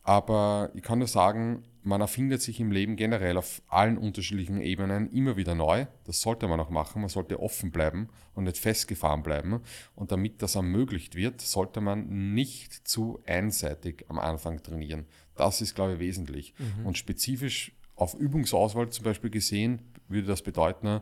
Aber 0.03 0.71
ich 0.73 0.83
kann 0.83 0.99
nur 0.99 1.07
sagen, 1.07 1.63
man 1.83 2.01
erfindet 2.01 2.41
sich 2.41 2.59
im 2.59 2.71
Leben 2.71 2.95
generell 2.95 3.37
auf 3.37 3.61
allen 3.67 3.97
unterschiedlichen 3.97 4.61
Ebenen 4.61 5.09
immer 5.11 5.37
wieder 5.37 5.55
neu. 5.55 5.85
Das 6.05 6.21
sollte 6.21 6.47
man 6.47 6.59
auch 6.59 6.69
machen. 6.69 7.01
Man 7.01 7.09
sollte 7.09 7.41
offen 7.41 7.71
bleiben 7.71 8.09
und 8.33 8.43
nicht 8.43 8.57
festgefahren 8.57 9.23
bleiben. 9.23 9.61
Und 9.95 10.11
damit 10.11 10.41
das 10.41 10.55
ermöglicht 10.55 11.15
wird, 11.15 11.41
sollte 11.41 11.81
man 11.81 12.33
nicht 12.33 12.87
zu 12.87 13.21
einseitig 13.25 14.05
am 14.09 14.19
Anfang 14.19 14.61
trainieren. 14.61 15.07
Das 15.35 15.61
ist, 15.61 15.75
glaube 15.75 15.93
ich, 15.93 15.99
wesentlich. 15.99 16.53
Mhm. 16.57 16.85
Und 16.85 16.97
spezifisch 16.97 17.71
auf 17.95 18.13
Übungsauswahl 18.13 18.89
zum 18.89 19.05
Beispiel 19.05 19.29
gesehen, 19.29 19.81
würde 20.07 20.27
das 20.27 20.41
bedeuten, 20.41 21.01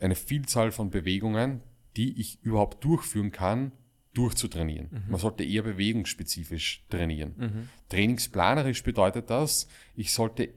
eine 0.00 0.14
Vielzahl 0.14 0.70
von 0.72 0.90
Bewegungen, 0.90 1.62
die 1.96 2.20
ich 2.20 2.40
überhaupt 2.42 2.84
durchführen 2.84 3.32
kann, 3.32 3.72
durchzutrainieren. 4.14 4.88
Mhm. 4.90 5.10
Man 5.10 5.20
sollte 5.20 5.44
eher 5.44 5.62
bewegungsspezifisch 5.62 6.84
trainieren. 6.88 7.34
Mhm. 7.36 7.68
Trainingsplanerisch 7.88 8.82
bedeutet 8.82 9.30
das, 9.30 9.68
ich 9.94 10.12
sollte 10.12 10.50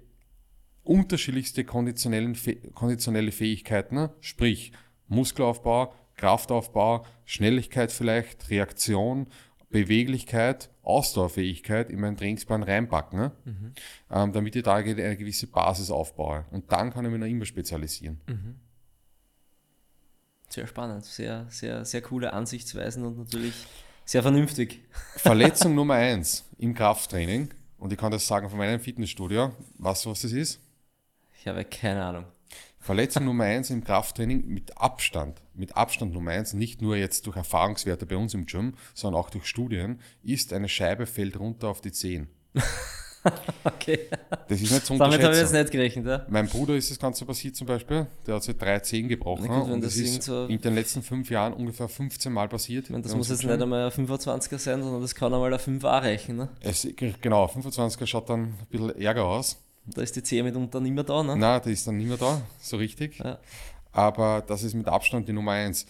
unterschiedlichste 0.84 1.64
konditionelle 1.64 3.32
Fähigkeiten, 3.32 4.10
sprich 4.20 4.72
Muskelaufbau, 5.08 5.94
Kraftaufbau, 6.16 7.06
Schnelligkeit 7.26 7.92
vielleicht, 7.92 8.50
Reaktion, 8.50 9.28
Beweglichkeit, 9.70 10.70
Ausdauerfähigkeit 10.84 11.90
in 11.90 12.00
meinen 12.00 12.18
Trainingsplan 12.18 12.64
reinpacken, 12.64 13.32
mhm. 13.46 13.74
ähm, 14.12 14.34
damit 14.34 14.56
ich 14.56 14.64
da 14.64 14.76
eine 14.76 15.18
gewisse 15.18 15.48
Basis 15.48 15.92
aufbaue. 15.92 16.46
Und 16.52 16.72
dann 16.72 16.92
kann 16.92 17.06
ich 17.06 17.12
mich 17.12 17.20
noch 17.20 17.28
immer 17.28 17.46
spezialisieren. 17.46 18.20
Mhm. 18.28 18.56
Sehr 20.52 20.68
spannend, 20.68 21.06
sehr, 21.06 21.46
sehr, 21.50 21.86
sehr 21.86 22.02
coole 22.02 22.34
Ansichtsweisen 22.34 23.06
und 23.06 23.18
natürlich 23.18 23.54
sehr 24.04 24.22
vernünftig. 24.22 24.82
Verletzung 25.16 25.76
Nummer 25.76 25.94
eins 25.94 26.46
im 26.58 26.74
Krafttraining, 26.74 27.54
und 27.78 27.94
ich 27.94 27.98
kann 27.98 28.12
das 28.12 28.28
sagen 28.28 28.50
von 28.50 28.60
meinem 28.60 28.82
Fitnessstudio. 28.82 29.56
Weißt 29.78 30.06
du, 30.06 30.10
was 30.10 30.24
das 30.24 30.34
ist? 30.34 30.60
Ich 31.40 31.48
habe 31.48 31.64
keine 31.64 32.04
Ahnung. 32.04 32.26
Verletzung 32.80 33.26
Nummer 33.26 33.46
eins 33.46 33.70
im 33.70 33.84
Krafttraining 33.84 34.46
mit 34.46 34.78
Abstand, 34.78 35.42
mit 35.54 35.78
Abstand 35.78 36.14
Nummer 36.14 36.32
eins, 36.32 36.54
nicht 36.54 36.82
nur 36.82 36.98
jetzt 36.98 37.28
durch 37.28 37.38
Erfahrungswerte 37.38 38.06
bei 38.06 38.18
uns 38.18 38.34
im 38.34 38.46
Gym, 38.46 38.74
sondern 38.94 39.22
auch 39.22 39.30
durch 39.30 39.46
Studien, 39.46 40.02
ist 40.22 40.52
eine 40.52 40.68
Scheibe 40.68 41.06
fällt 41.06 41.40
runter 41.40 41.70
auf 41.70 41.80
die 41.80 41.94
Zehen. 41.94 42.28
okay. 43.64 44.08
Das 44.48 44.62
ist 44.62 44.72
nicht 44.72 44.86
so 44.86 44.98
Damit 44.98 45.22
habe 45.22 45.34
ich 45.34 45.42
jetzt 45.42 45.54
nicht 45.54 45.72
gerechnet. 45.72 46.06
Ja? 46.06 46.26
Mein 46.30 46.48
Bruder 46.48 46.76
ist 46.76 46.90
das 46.90 47.00
Ganze 47.00 47.26
passiert 47.26 47.56
zum 47.56 47.68
Beispiel. 47.68 48.08
Der 48.26 48.36
hat 48.36 48.44
sich 48.44 48.58
drei 48.58 48.80
Zehen 48.80 49.08
gebrochen. 49.08 49.48
Gut, 49.48 49.70
und 49.70 49.82
das, 49.82 49.96
das 49.96 50.02
ist 50.02 50.24
so 50.24 50.46
in 50.46 50.60
den 50.60 50.76
letzten 50.76 51.04
fünf 51.04 51.30
Jahren 51.30 51.54
ungefähr 51.54 51.88
15 51.88 52.32
Mal 52.32 52.48
passiert. 52.48 52.90
Meine, 52.90 53.04
das 53.04 53.16
muss 53.16 53.30
jetzt 53.30 53.44
nicht 53.44 53.62
einmal 53.62 53.86
ein 53.86 53.92
25er 53.92 54.58
sein, 54.58 54.82
sondern 54.82 55.02
das 55.02 55.14
kann 55.14 55.34
einmal 55.34 55.54
ein 55.54 55.60
5a 55.60 56.02
reichen. 56.02 56.38
Ne? 56.38 56.50
Es, 56.62 56.88
genau, 57.22 57.46
25er 57.46 58.08
schaut 58.08 58.30
dann 58.30 58.42
ein 58.42 58.68
bisschen 58.70 58.96
ärger 59.00 59.26
aus. 59.26 59.58
Da 59.86 60.02
ist 60.02 60.16
die 60.16 60.24
Zehe 60.24 60.44
mitunter 60.44 60.80
nicht 60.80 60.94
mehr 60.94 61.04
da, 61.04 61.24
ne? 61.24 61.36
Nein, 61.36 61.62
die 61.66 61.72
ist 61.72 61.88
dann 61.88 61.98
nicht 61.98 62.08
mehr 62.08 62.18
da, 62.18 62.42
so 62.60 62.78
richtig. 62.78 63.18
Ja. 63.18 63.40
Aber 63.92 64.44
das 64.46 64.64
ist 64.64 64.74
mit 64.74 64.88
Abstand 64.88 65.28
die 65.28 65.34
Nummer 65.34 65.54
eins. 65.54 65.86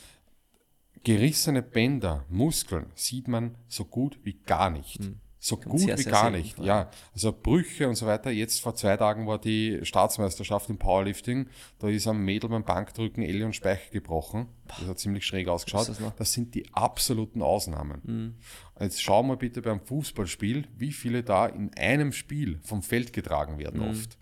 Gerissene 1.03 1.61
Bänder, 1.61 2.25
Muskeln 2.29 2.87
sieht 2.95 3.27
man 3.27 3.55
so 3.67 3.85
gut 3.85 4.19
wie 4.23 4.33
gar 4.33 4.69
nicht. 4.69 4.99
Hm. 4.99 5.19
So 5.43 5.55
Kommt 5.55 5.69
gut 5.69 5.79
sehr, 5.79 5.97
wie 5.97 6.03
sehr 6.03 6.11
gar 6.11 6.29
nicht. 6.29 6.59
Ja, 6.59 6.91
also 7.15 7.33
Brüche 7.33 7.89
und 7.89 7.95
so 7.95 8.05
weiter. 8.05 8.29
Jetzt 8.29 8.61
vor 8.61 8.75
zwei 8.75 8.95
Tagen 8.95 9.25
war 9.25 9.39
die 9.39 9.79
Staatsmeisterschaft 9.81 10.69
im 10.69 10.77
Powerlifting. 10.77 11.47
Da 11.79 11.89
ist 11.89 12.05
am 12.05 12.23
Mädel 12.23 12.47
beim 12.51 12.63
Bankdrücken 12.63 13.23
Ellie 13.23 13.43
und 13.43 13.55
Speicher 13.55 13.89
gebrochen. 13.89 14.49
Das 14.67 14.87
hat 14.87 14.99
ziemlich 14.99 15.25
schräg 15.25 15.47
ausgeschaut. 15.47 15.89
Das, 15.89 15.99
das 16.15 16.31
sind 16.31 16.53
die 16.53 16.71
absoluten 16.73 17.41
Ausnahmen. 17.41 18.01
Mhm. 18.03 18.35
Jetzt 18.79 19.01
schauen 19.01 19.25
wir 19.29 19.35
bitte 19.35 19.63
beim 19.63 19.81
Fußballspiel, 19.81 20.67
wie 20.77 20.91
viele 20.91 21.23
da 21.23 21.47
in 21.47 21.71
einem 21.75 22.13
Spiel 22.13 22.59
vom 22.61 22.83
Feld 22.83 23.11
getragen 23.11 23.57
werden 23.57 23.81
mhm. 23.81 23.89
oft. 23.89 24.17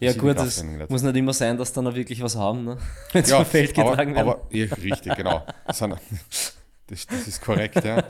ja 0.00 0.14
gut, 0.14 0.38
es 0.38 0.64
muss 0.88 1.02
nicht 1.02 1.16
immer 1.16 1.34
sein, 1.34 1.58
dass 1.58 1.74
dann 1.74 1.86
auch 1.86 1.94
wirklich 1.94 2.22
was 2.22 2.36
haben, 2.36 2.64
ne? 2.64 2.78
wenn 3.12 3.22
sie 3.22 3.32
ja, 3.32 3.36
vom 3.36 3.44
Feld 3.46 3.74
getragen 3.74 4.16
aber, 4.16 4.38
werden. 4.38 4.40
Aber, 4.40 4.56
ja, 4.56 4.74
richtig, 4.76 5.14
genau. 5.14 5.44
Das, 5.66 5.78
das, 6.86 7.06
das 7.06 7.28
ist 7.28 7.42
korrekt, 7.42 7.84
ja. 7.84 8.02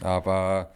Aber 0.00 0.72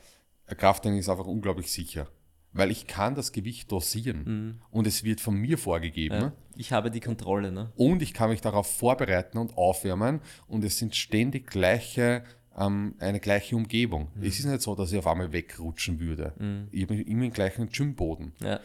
Krafttraining 0.54 0.98
ist 0.98 1.08
einfach 1.08 1.26
unglaublich 1.26 1.70
sicher. 1.70 2.08
Weil 2.52 2.70
ich 2.70 2.86
kann 2.86 3.14
das 3.14 3.30
Gewicht 3.30 3.70
dosieren 3.70 4.24
mhm. 4.24 4.62
und 4.70 4.86
es 4.86 5.04
wird 5.04 5.20
von 5.20 5.36
mir 5.36 5.56
vorgegeben. 5.56 6.20
Ja, 6.20 6.32
ich 6.56 6.72
habe 6.72 6.90
die 6.90 7.00
Kontrolle. 7.00 7.52
Ne? 7.52 7.72
Und 7.76 8.02
ich 8.02 8.12
kann 8.12 8.30
mich 8.30 8.40
darauf 8.40 8.66
vorbereiten 8.66 9.38
und 9.38 9.56
aufwärmen 9.56 10.20
und 10.48 10.64
es 10.64 10.78
sind 10.78 10.96
ständig 10.96 11.48
gleiche, 11.48 12.24
ähm, 12.58 12.96
eine 12.98 13.20
gleiche 13.20 13.54
Umgebung. 13.54 14.08
Mhm. 14.16 14.24
Es 14.24 14.40
ist 14.40 14.46
nicht 14.46 14.62
so, 14.62 14.74
dass 14.74 14.90
ich 14.90 14.98
auf 14.98 15.06
einmal 15.06 15.32
wegrutschen 15.32 16.00
würde. 16.00 16.34
Mhm. 16.38 16.68
Ich 16.72 16.82
habe 16.82 17.00
immer 17.00 17.22
den 17.22 17.32
gleichen 17.32 17.68
Gymboden. 17.68 18.32
Ja. 18.40 18.58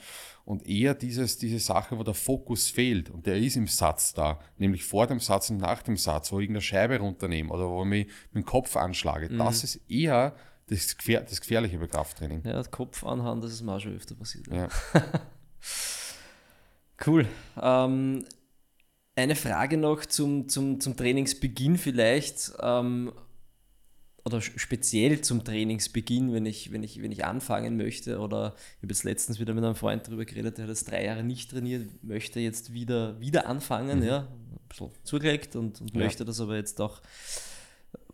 Und 0.45 0.67
eher 0.67 0.95
dieses, 0.95 1.37
diese 1.37 1.59
Sache, 1.59 1.97
wo 1.97 2.03
der 2.03 2.15
Fokus 2.15 2.69
fehlt 2.69 3.11
und 3.11 3.27
der 3.27 3.37
ist 3.37 3.55
im 3.55 3.67
Satz 3.67 4.13
da, 4.15 4.39
nämlich 4.57 4.83
vor 4.83 5.05
dem 5.05 5.19
Satz 5.19 5.51
und 5.51 5.57
nach 5.57 5.83
dem 5.83 5.97
Satz, 5.97 6.31
wo 6.31 6.39
ich 6.39 6.45
irgendeine 6.45 6.61
Scheibe 6.61 6.99
runternehme 6.99 7.51
oder 7.51 7.69
wo 7.69 7.83
ich 7.83 7.89
mich 7.89 8.07
mit 8.31 8.43
dem 8.43 8.45
Kopf 8.45 8.75
anschlage. 8.75 9.29
Mhm. 9.29 9.37
Das 9.37 9.63
ist 9.63 9.79
eher 9.89 10.35
das, 10.67 10.97
Gefähr 10.97 11.21
das 11.21 11.41
Gefährliche 11.41 11.77
bei 11.77 11.87
Krafttraining. 11.87 12.43
Ja, 12.45 12.63
Kopf 12.63 13.03
anhauen, 13.03 13.41
das 13.41 13.51
ist 13.51 13.61
mir 13.61 13.73
auch 13.73 13.79
schon 13.79 13.95
öfter 13.95 14.15
passiert. 14.15 14.47
Ja. 14.47 14.67
cool. 17.05 17.27
Ähm, 17.61 18.25
eine 19.15 19.35
Frage 19.35 19.77
noch 19.77 20.05
zum, 20.05 20.49
zum, 20.49 20.79
zum 20.79 20.97
Trainingsbeginn 20.97 21.77
vielleicht. 21.77 22.53
Ähm, 22.61 23.11
oder 24.25 24.41
speziell 24.41 25.21
zum 25.21 25.43
Trainingsbeginn, 25.43 26.33
wenn 26.33 26.47
ich, 26.47 26.71
wenn 26.71 26.81
ich, 26.81 26.99
wenn 26.99 27.11
ich 27.11 27.25
anfangen 27.25 27.77
möchte, 27.77 28.19
oder 28.19 28.55
ich 28.77 28.81
habe 28.81 28.91
jetzt 28.91 29.03
letztens 29.03 29.39
wieder 29.39 29.53
mit 29.53 29.63
einem 29.63 29.75
Freund 29.75 30.07
darüber 30.07 30.25
geredet, 30.25 30.57
der 30.57 30.63
hat 30.63 30.69
jetzt 30.69 30.89
drei 30.89 31.05
Jahre 31.05 31.23
nicht 31.23 31.51
trainiert, 31.51 32.03
möchte 32.03 32.39
jetzt 32.39 32.73
wieder, 32.73 33.19
wieder 33.19 33.45
anfangen, 33.45 33.99
mhm. 33.99 34.05
ja, 34.05 34.19
ein 34.21 34.67
bisschen 34.67 34.89
zugelegt 35.03 35.55
und, 35.55 35.79
und 35.79 35.93
ja. 35.93 35.99
möchte 35.99 36.25
das 36.25 36.41
aber 36.41 36.55
jetzt 36.55 36.81
auch 36.81 37.01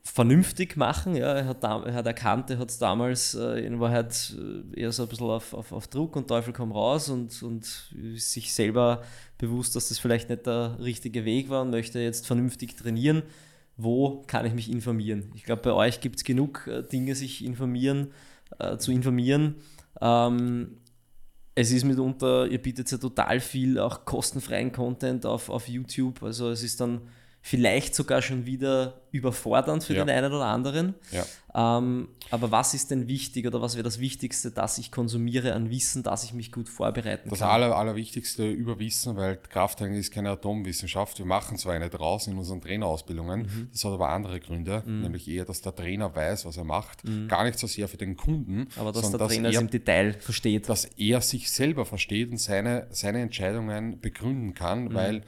vernünftig 0.03 0.77
machen. 0.77 1.15
Ja. 1.15 1.33
Er, 1.33 1.45
hat 1.45 1.63
er 1.63 1.93
hat 1.93 2.05
erkannt, 2.05 2.49
er 2.49 2.59
hat 2.59 2.69
es 2.69 2.77
damals 2.77 3.35
äh, 3.35 3.65
in 3.65 3.79
Wahrheit 3.79 4.35
äh, 4.37 4.81
eher 4.81 4.91
so 4.91 5.03
ein 5.03 5.09
bisschen 5.09 5.27
auf, 5.27 5.53
auf, 5.53 5.71
auf 5.71 5.87
Druck 5.87 6.15
und 6.15 6.27
Teufel 6.27 6.53
komm 6.53 6.71
raus 6.71 7.09
und, 7.09 7.41
und 7.43 7.65
sich 8.15 8.53
selber 8.53 9.03
bewusst, 9.37 9.75
dass 9.75 9.89
das 9.89 9.99
vielleicht 9.99 10.29
nicht 10.29 10.45
der 10.45 10.77
richtige 10.79 11.25
Weg 11.25 11.49
war 11.49 11.61
und 11.61 11.69
möchte 11.69 11.99
jetzt 11.99 12.25
vernünftig 12.25 12.75
trainieren. 12.75 13.23
Wo 13.77 14.23
kann 14.27 14.45
ich 14.45 14.53
mich 14.53 14.69
informieren? 14.69 15.31
Ich 15.35 15.43
glaube, 15.43 15.61
bei 15.61 15.71
euch 15.71 16.01
gibt 16.01 16.17
es 16.17 16.23
genug 16.23 16.67
äh, 16.67 16.83
Dinge, 16.83 17.15
sich 17.15 17.43
informieren, 17.45 18.11
äh, 18.59 18.77
zu 18.77 18.91
informieren. 18.91 19.55
Ähm, 19.99 20.77
es 21.53 21.71
ist 21.71 21.83
mitunter, 21.83 22.47
ihr 22.47 22.61
bietet 22.61 22.89
ja 22.91 22.97
total 22.97 23.39
viel 23.39 23.77
auch 23.77 24.05
kostenfreien 24.05 24.71
Content 24.71 25.25
auf, 25.25 25.49
auf 25.49 25.67
YouTube. 25.67 26.23
Also 26.23 26.49
es 26.49 26.63
ist 26.63 26.79
dann 26.79 27.01
vielleicht 27.41 27.95
sogar 27.95 28.21
schon 28.21 28.45
wieder 28.45 29.01
überfordernd 29.11 29.83
für 29.83 29.93
ja. 29.93 30.05
den 30.05 30.15
einen 30.15 30.31
oder 30.31 30.45
anderen. 30.45 30.95
Ja. 31.11 31.25
Ähm, 31.53 32.07
aber 32.29 32.51
was 32.51 32.73
ist 32.73 32.91
denn 32.91 33.07
wichtig 33.07 33.45
oder 33.45 33.61
was 33.61 33.75
wäre 33.75 33.83
das 33.83 33.99
Wichtigste, 33.99 34.51
dass 34.51 34.77
ich 34.77 34.89
konsumiere 34.89 35.53
an 35.53 35.69
Wissen, 35.69 36.01
dass 36.01 36.23
ich 36.23 36.33
mich 36.33 36.51
gut 36.51 36.69
vorbereiten 36.69 37.29
das 37.29 37.39
kann? 37.39 37.47
Das 37.47 37.55
aller, 37.55 37.75
Allerwichtigste 37.75 38.49
über 38.49 38.79
Wissen, 38.79 39.17
weil 39.17 39.35
Krafttraining 39.35 39.99
ist 39.99 40.13
keine 40.13 40.29
Atomwissenschaft. 40.29 41.19
Wir 41.19 41.25
machen 41.25 41.57
zwar 41.57 41.73
eine 41.73 41.89
draus 41.89 42.27
in 42.27 42.37
unseren 42.37 42.61
Trainerausbildungen, 42.61 43.41
mhm. 43.41 43.69
das 43.73 43.83
hat 43.83 43.91
aber 43.91 44.09
andere 44.09 44.39
Gründe, 44.39 44.83
mhm. 44.85 45.01
nämlich 45.01 45.27
eher, 45.27 45.43
dass 45.43 45.61
der 45.61 45.75
Trainer 45.75 46.15
weiß, 46.15 46.45
was 46.45 46.55
er 46.55 46.63
macht. 46.63 47.03
Mhm. 47.03 47.27
Gar 47.27 47.43
nicht 47.43 47.59
so 47.59 47.67
sehr 47.67 47.89
für 47.89 47.97
den 47.97 48.15
Kunden, 48.15 48.67
aber 48.77 48.93
dass 48.93 49.11
der 49.11 49.19
Trainer 49.19 49.49
es 49.49 49.59
im 49.59 49.69
Detail 49.69 50.13
versteht. 50.13 50.69
Dass 50.69 50.85
er 50.85 51.19
sich 51.19 51.51
selber 51.51 51.85
versteht 51.85 52.31
und 52.31 52.37
seine, 52.37 52.87
seine 52.91 53.19
Entscheidungen 53.19 53.99
begründen 53.99 54.53
kann, 54.53 54.85
mhm. 54.85 54.93
weil 54.93 55.21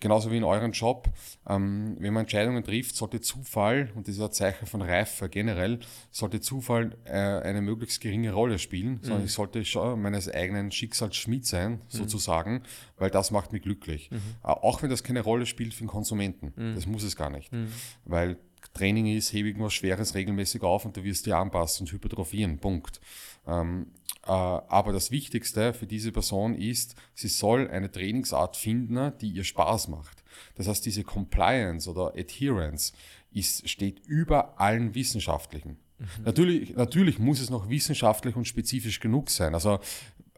genauso 0.00 0.30
wie 0.30 0.36
in 0.36 0.44
eurem 0.44 0.72
Job, 0.72 1.08
ähm, 1.48 1.96
wenn 1.98 2.12
man 2.12 2.22
Entscheidungen 2.22 2.62
trifft, 2.62 2.96
sollte 2.96 3.20
Zufall, 3.20 3.90
und 3.94 4.06
das 4.06 4.16
ist 4.16 4.22
ein 4.22 4.32
Zeichen 4.32 4.66
von 4.66 4.82
Reife 4.82 5.28
generell, 5.28 5.80
sollte 6.10 6.40
Zufall 6.40 6.96
äh, 7.04 7.10
eine 7.10 7.60
möglichst 7.62 8.00
geringe 8.00 8.32
Rolle 8.32 8.58
spielen, 8.58 8.94
mhm. 8.94 9.02
sondern 9.02 9.24
ich 9.24 9.32
sollte 9.32 9.64
schon 9.64 10.00
meines 10.00 10.32
eigenen 10.32 10.70
Schicksals 10.70 11.16
Schmied 11.16 11.46
sein, 11.46 11.72
mhm. 11.72 11.80
sozusagen, 11.88 12.62
weil 12.96 13.10
das 13.10 13.30
macht 13.30 13.52
mich 13.52 13.62
glücklich. 13.62 14.10
Mhm. 14.10 14.16
Äh, 14.44 14.48
auch 14.48 14.82
wenn 14.82 14.90
das 14.90 15.02
keine 15.02 15.20
Rolle 15.20 15.46
spielt 15.46 15.74
für 15.74 15.84
den 15.84 15.88
Konsumenten. 15.88 16.52
Mhm. 16.54 16.74
Das 16.74 16.86
muss 16.86 17.02
es 17.02 17.16
gar 17.16 17.30
nicht. 17.30 17.52
Mhm. 17.52 17.72
Weil 18.04 18.38
Training 18.74 19.06
ist, 19.06 19.32
hebe 19.32 19.48
irgendwas 19.48 19.74
Schweres 19.74 20.14
regelmäßig 20.14 20.62
auf 20.62 20.84
und 20.84 20.96
du 20.96 21.04
wirst 21.04 21.26
dir 21.26 21.36
anpassen 21.36 21.86
und 21.86 21.92
hypertrophieren. 21.92 22.58
Punkt. 22.58 23.00
Ähm, 23.46 23.86
äh, 24.26 24.30
aber 24.30 24.92
das 24.92 25.10
Wichtigste 25.10 25.72
für 25.72 25.86
diese 25.86 26.12
Person 26.12 26.54
ist, 26.54 26.94
sie 27.14 27.28
soll 27.28 27.68
eine 27.68 27.90
Trainingsart 27.90 28.56
finden, 28.56 29.12
die 29.20 29.30
ihr 29.30 29.44
Spaß 29.44 29.88
macht. 29.88 30.22
Das 30.54 30.68
heißt, 30.68 30.84
diese 30.84 31.02
Compliance 31.02 31.90
oder 31.90 32.12
Adherence 32.16 32.92
ist, 33.32 33.68
steht 33.68 34.00
über 34.06 34.60
allen 34.60 34.94
Wissenschaftlichen. 34.94 35.78
Mhm. 35.98 36.24
Natürlich, 36.24 36.76
natürlich 36.76 37.18
muss 37.18 37.40
es 37.40 37.50
noch 37.50 37.68
wissenschaftlich 37.68 38.36
und 38.36 38.46
spezifisch 38.46 39.00
genug 39.00 39.30
sein. 39.30 39.54
Also 39.54 39.80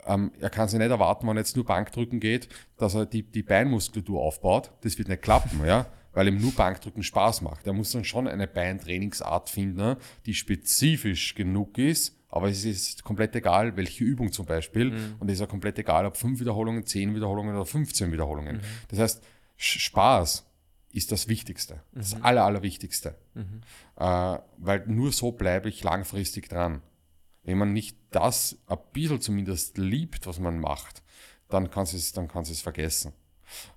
ähm, 0.07 0.33
er 0.41 0.51
kann 0.51 0.69
sich 0.69 0.79
nicht 0.79 0.91
erwarten, 0.91 1.27
wenn 1.27 1.37
er 1.37 1.41
jetzt 1.41 1.57
nur 1.57 1.67
Bankdrücken 1.67 2.21
geht, 2.21 2.49
dass 2.79 2.95
er 2.95 3.07
die, 3.07 3.23
die 3.23 3.43
Beinmuskulatur 3.43 4.21
aufbaut. 4.21 4.71
Das 4.81 4.97
wird 4.97 5.09
nicht 5.09 5.23
klappen, 5.23 5.61
ja 5.67 5.87
weil 6.13 6.29
ihm 6.29 6.39
nur 6.39 6.53
Bankdrücken 6.53 7.03
Spaß 7.03 7.43
macht. 7.43 7.67
Er 7.67 7.73
muss 7.73 7.93
dann 7.93 8.05
schon 8.05 8.29
eine 8.29 8.47
Beintrainingsart 8.47 9.49
finden, 9.49 9.97
die 10.27 10.35
spezifisch 10.35 11.35
genug 11.35 11.79
ist, 11.79 12.17
aber 12.29 12.49
es 12.49 12.65
ist 12.65 13.05
komplett 13.05 13.35
egal, 13.35 13.77
welche 13.77 14.05
Übung 14.05 14.33
zum 14.33 14.47
Beispiel. 14.47 14.91
Mhm. 14.91 15.17
Und 15.19 15.29
es 15.29 15.35
ist 15.35 15.41
ja 15.41 15.47
komplett 15.47 15.79
egal, 15.79 16.07
ob 16.07 16.17
fünf 16.17 16.41
Wiederholungen, 16.41 16.87
zehn 16.87 17.15
Wiederholungen 17.15 17.55
oder 17.55 17.67
15 17.67 18.13
Wiederholungen. 18.13 18.57
Mhm. 18.57 18.63
Das 18.89 18.99
heißt, 18.99 19.23
Spaß 19.57 20.47
ist 20.93 21.13
das 21.13 21.29
Wichtigste, 21.29 21.83
das 21.93 22.17
mhm. 22.17 22.25
Aller, 22.25 22.45
Allerwichtigste. 22.45 23.17
Mhm. 23.35 23.61
Äh, 23.97 24.39
weil 24.59 24.87
nur 24.87 25.13
so 25.13 25.33
bleibe 25.33 25.69
ich 25.69 25.83
langfristig 25.83 26.49
dran. 26.49 26.83
Wenn 27.43 27.59
man 27.59 27.73
nicht 27.73 27.97
das 28.11 28.59
ein 28.67 28.79
bisschen 28.93 29.21
zumindest 29.21 29.79
liebt, 29.79 30.27
was 30.27 30.39
man 30.39 30.59
macht, 30.59 31.03
dann 31.49 31.71
kann 31.71 31.85
es, 31.85 32.13
dann 32.13 32.29
kann 32.29 32.43
es 32.43 32.61
vergessen. 32.61 33.13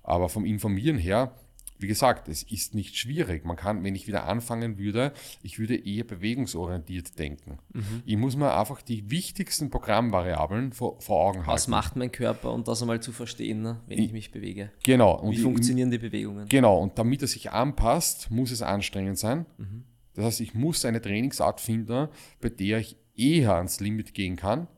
Aber 0.02 0.28
vom 0.28 0.44
Informieren 0.44 0.98
her, 0.98 1.34
wie 1.78 1.88
gesagt, 1.88 2.28
es 2.28 2.42
ist 2.44 2.74
nicht 2.74 2.96
schwierig. 2.96 3.44
Man 3.44 3.56
kann, 3.56 3.82
wenn 3.82 3.94
ich 3.94 4.06
wieder 4.06 4.26
anfangen 4.26 4.78
würde, 4.78 5.12
ich 5.42 5.58
würde 5.58 5.74
eher 5.74 6.04
bewegungsorientiert 6.04 7.18
denken. 7.18 7.58
Mhm. 7.72 8.02
Ich 8.04 8.16
muss 8.16 8.36
mir 8.36 8.56
einfach 8.56 8.80
die 8.80 9.10
wichtigsten 9.10 9.70
Programmvariablen 9.70 10.72
vor, 10.72 11.00
vor 11.00 11.20
Augen 11.20 11.38
halten. 11.38 11.50
Was 11.50 11.68
macht 11.68 11.96
mein 11.96 12.12
Körper 12.12 12.52
und 12.52 12.68
das 12.68 12.80
einmal 12.80 13.00
zu 13.00 13.12
verstehen, 13.12 13.62
ne, 13.62 13.80
wenn 13.86 13.98
ich, 13.98 14.06
ich, 14.06 14.12
mich 14.12 14.30
bewege? 14.30 14.70
Genau. 14.84 15.22
Wie 15.28 15.36
funktionieren 15.36 15.90
die 15.90 15.98
Bewegungen? 15.98 16.48
Genau. 16.48 16.78
Und 16.78 16.98
damit 16.98 17.22
er 17.22 17.28
sich 17.28 17.50
anpasst, 17.50 18.30
muss 18.30 18.50
es 18.50 18.62
anstrengend 18.62 19.18
sein. 19.18 19.46
Mhm. 19.58 19.84
Das 20.14 20.24
heißt, 20.26 20.40
ich 20.42 20.54
muss 20.54 20.84
eine 20.84 21.02
Trainingsart 21.02 21.60
finden, 21.60 22.08
bei 22.40 22.48
der 22.50 22.78
ich 22.78 22.96
eher 23.16 23.54
ans 23.56 23.80
Limit 23.80 24.14
gehen 24.14 24.36
kann. 24.36 24.68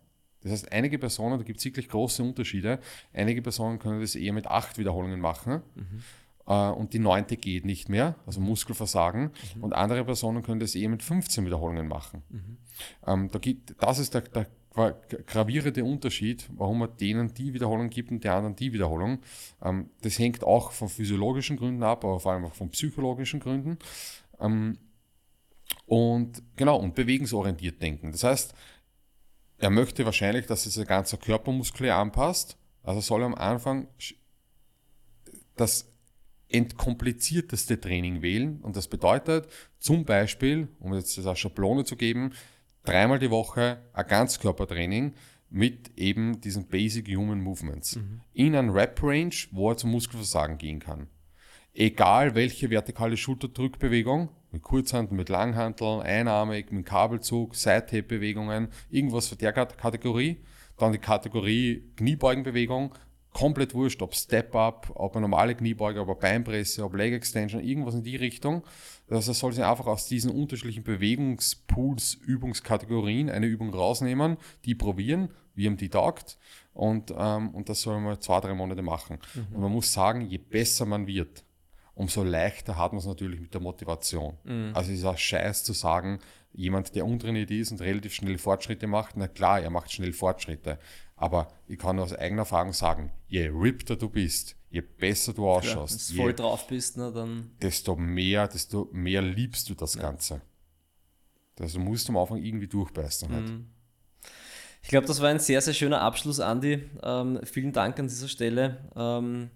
Das 0.41 0.53
heißt, 0.53 0.73
einige 0.73 0.99
Personen, 0.99 1.39
da 1.39 1.45
gibt 1.45 1.59
es 1.59 1.65
wirklich 1.65 1.89
große 1.89 2.23
Unterschiede, 2.23 2.79
einige 3.13 3.43
Personen 3.43 3.79
können 3.79 4.01
das 4.01 4.15
eher 4.15 4.33
mit 4.33 4.47
acht 4.47 4.79
Wiederholungen 4.79 5.21
machen. 5.21 5.63
Mhm 5.75 6.03
äh, 6.47 6.53
und 6.53 6.93
die 6.93 6.99
neunte 6.99 7.37
geht 7.37 7.65
nicht 7.65 7.89
mehr, 7.89 8.17
also 8.27 8.41
Muskelversagen. 8.41 9.33
Mhm. 9.57 9.65
Und 9.65 9.73
andere 9.73 10.05
Personen 10.05 10.43
können 10.43 10.61
das 10.61 10.75
eher 10.75 10.89
mit 10.89 11.03
15 11.03 11.45
Wiederholungen 11.45 11.89
machen. 11.89 12.23
Mhm. 12.29 12.57
Ähm, 13.07 13.29
da 13.31 13.39
gibt, 13.39 13.75
das 13.81 13.99
ist 13.99 14.15
der, 14.15 14.23
der 14.23 14.47
gravierende 15.27 15.85
Unterschied, 15.85 16.49
warum 16.55 16.81
man 16.81 16.97
denen 16.99 17.33
die 17.33 17.55
Wiederholung 17.55 17.89
gibt 17.89 18.11
und 18.11 18.23
der 18.23 18.35
anderen 18.35 18.57
die 18.57 18.73
Wiederholung. 18.73 19.21
Ähm, 19.63 19.91
das 20.03 20.19
hängt 20.19 20.45
auch 20.45 20.73
von 20.73 20.89
physiologischen 20.89 21.57
Gründen 21.57 21.83
ab, 21.83 22.05
aber 22.05 22.21
vor 22.21 22.33
allem 22.33 22.45
auch 22.45 22.55
von 22.55 22.71
psychologischen 22.71 23.41
Gründen. 23.41 23.79
Ähm, 24.39 24.79
und 25.87 26.43
genau, 26.57 26.79
und 26.79 26.95
bewegungsorientiert 26.95 27.81
denken. 27.81 28.13
Das 28.13 28.23
heißt, 28.23 28.55
er 29.59 29.71
möchte 29.71 30.05
wahrscheinlich, 30.05 30.47
dass 30.47 30.65
sich 30.65 30.75
der 30.75 30.85
ganze 30.85 31.17
Körpermuskel 31.17 31.91
anpasst. 31.91 32.59
Also 32.83 33.01
soll 33.01 33.23
er 33.23 33.27
am 33.27 33.35
Anfang 33.35 33.89
das 35.57 35.91
entkomplizierteste 36.49 37.81
Training 37.81 38.23
wählen. 38.23 38.61
Und 38.63 38.77
das 38.77 38.89
bedeutet 38.89 39.49
zum 39.79 40.05
Beispiel, 40.05 40.69
um 40.79 40.95
jetzt 40.95 41.17
das 41.19 41.27
eine 41.27 41.37
Schablone 41.37 41.85
zu 41.85 41.97
geben, 41.97 42.33
dreimal 42.85 43.19
die 43.19 43.31
Woche 43.31 43.83
ein 43.93 44.07
Ganzkörpertraining 44.07 45.15
mit 45.51 45.97
eben 45.97 46.41
diesen 46.41 46.67
Basic 46.67 47.09
Human 47.09 47.41
Movements 47.41 47.97
mhm. 47.97 48.21
in 48.33 48.55
ein 48.55 48.71
Rep-Range, 48.71 49.35
wo 49.53 49.71
er 49.71 49.77
zum 49.77 49.91
Muskelversagen 49.91 50.59
gehen 50.59 50.81
kann. 50.81 51.09
Egal 51.73 52.35
welche 52.35 52.71
vertikale 52.71 53.17
Schulterdrückbewegung, 53.17 54.31
mit 54.51 54.63
Kurzhanteln, 54.63 55.17
mit 55.17 55.29
Langhanteln, 55.29 56.01
einarmig, 56.01 56.73
mit 56.73 56.87
Kabelzug, 56.87 57.55
Side-Tape-Bewegungen, 57.55 58.69
irgendwas 58.91 59.29
für 59.29 59.37
der 59.37 59.53
Kategorie. 59.53 60.39
Dann 60.79 60.93
die 60.93 60.99
Kategorie 60.99 61.85
Kniebeugenbewegung, 61.97 62.95
komplett 63.37 63.75
wurscht, 63.75 64.01
ob 64.01 64.15
Step-Up, 64.15 64.91
ob 64.95 65.15
eine 65.15 65.29
normale 65.29 65.55
Kniebeuge, 65.55 66.01
ob 66.01 66.09
eine 66.09 66.17
Beinpresse, 66.17 66.83
ob 66.83 66.95
Leg 66.95 67.13
Extension, 67.13 67.63
irgendwas 67.63 67.95
in 67.95 68.03
die 68.03 68.17
Richtung. 68.17 68.63
Das 69.09 69.29
heißt, 69.29 69.41
soll 69.41 69.53
sich 69.53 69.63
einfach 69.63 69.87
aus 69.87 70.07
diesen 70.07 70.31
unterschiedlichen 70.31 70.85
Bewegungspools, 70.85 72.15
Übungskategorien 72.15 73.29
eine 73.29 73.45
Übung 73.45 73.75
rausnehmen, 73.75 74.39
die 74.65 74.75
probieren, 74.75 75.29
wie 75.55 75.67
ihm 75.67 75.77
die 75.77 75.91
taugt 75.91 76.39
und, 76.73 77.13
ähm, 77.15 77.51
und 77.51 77.69
das 77.69 77.83
soll 77.83 78.01
man 78.01 78.19
zwei, 78.23 78.41
drei 78.41 78.55
Monate 78.55 78.81
machen. 78.81 79.19
Mhm. 79.35 79.55
Und 79.55 79.61
man 79.61 79.73
muss 79.73 79.93
sagen, 79.93 80.23
je 80.23 80.39
besser 80.39 80.87
man 80.87 81.07
wird, 81.07 81.45
umso 81.95 82.23
leichter 82.23 82.79
hat 82.79 82.93
man 82.93 83.01
es 83.01 83.07
natürlich 83.07 83.41
mit 83.41 83.53
der 83.53 83.61
Motivation. 83.61 84.39
Mhm. 84.45 84.71
Also 84.73 84.93
es 84.93 85.01
ist 85.01 85.05
auch 85.05 85.19
scheiß 85.19 85.63
zu 85.63 85.75
sagen, 85.75 86.21
jemand, 86.57 86.95
der 86.95 87.07
untrainiert 87.07 87.51
ist 87.51 87.71
und 87.71 87.81
relativ 87.81 88.15
schnell 88.15 88.39
Fortschritte 88.39 88.87
macht, 88.87 89.17
na 89.17 89.29
klar, 89.29 89.61
er 89.61 89.71
macht 89.71 89.93
schnell 89.93 90.13
Fortschritte. 90.13 90.79
Aber 91.15 91.49
ich 91.67 91.79
kann 91.79 91.99
aus 91.99 92.13
eigener 92.13 92.43
Erfahrung 92.43 92.73
sagen, 92.73 93.13
je 93.29 93.49
rippter 93.49 93.97
du 93.97 94.09
bist, 94.09 94.57
je 94.71 94.81
besser 94.81 95.33
du 95.33 95.49
ausschaust, 95.49 96.11
ja, 96.11 96.23
voll 96.23 96.35
drauf 96.35 96.67
bist, 96.67 96.97
ne, 96.97 97.13
dann 97.13 97.53
desto 97.63 97.97
mehr, 97.97 98.49
desto 98.49 98.89
mehr 98.93 99.23
liebst 99.23 99.69
du 99.71 99.75
das 99.75 99.95
ja. 99.95 100.03
Ganze. 100.03 100.43
Also 101.59 101.79
musst 101.79 102.09
du 102.09 102.13
am 102.13 102.19
Anfang 102.19 102.43
irgendwie 102.43 102.69
durchbeißen. 102.69 103.33
Halt. 103.33 103.49
Mhm. 103.49 103.67
Ich 104.83 104.91
glaube, 104.91 105.07
das 105.07 105.21
war 105.21 105.31
ein 105.31 105.39
sehr, 105.39 105.61
sehr 105.61 105.75
schöner 105.75 106.01
Abschluss, 106.01 106.39
Andi. 106.39 106.89
Ähm, 107.03 107.41
vielen 107.45 107.73
Dank 107.73 107.99
an 107.99 108.09
dieser 108.09 108.29
Stelle. 108.29 108.89
Ähm, 108.95 109.51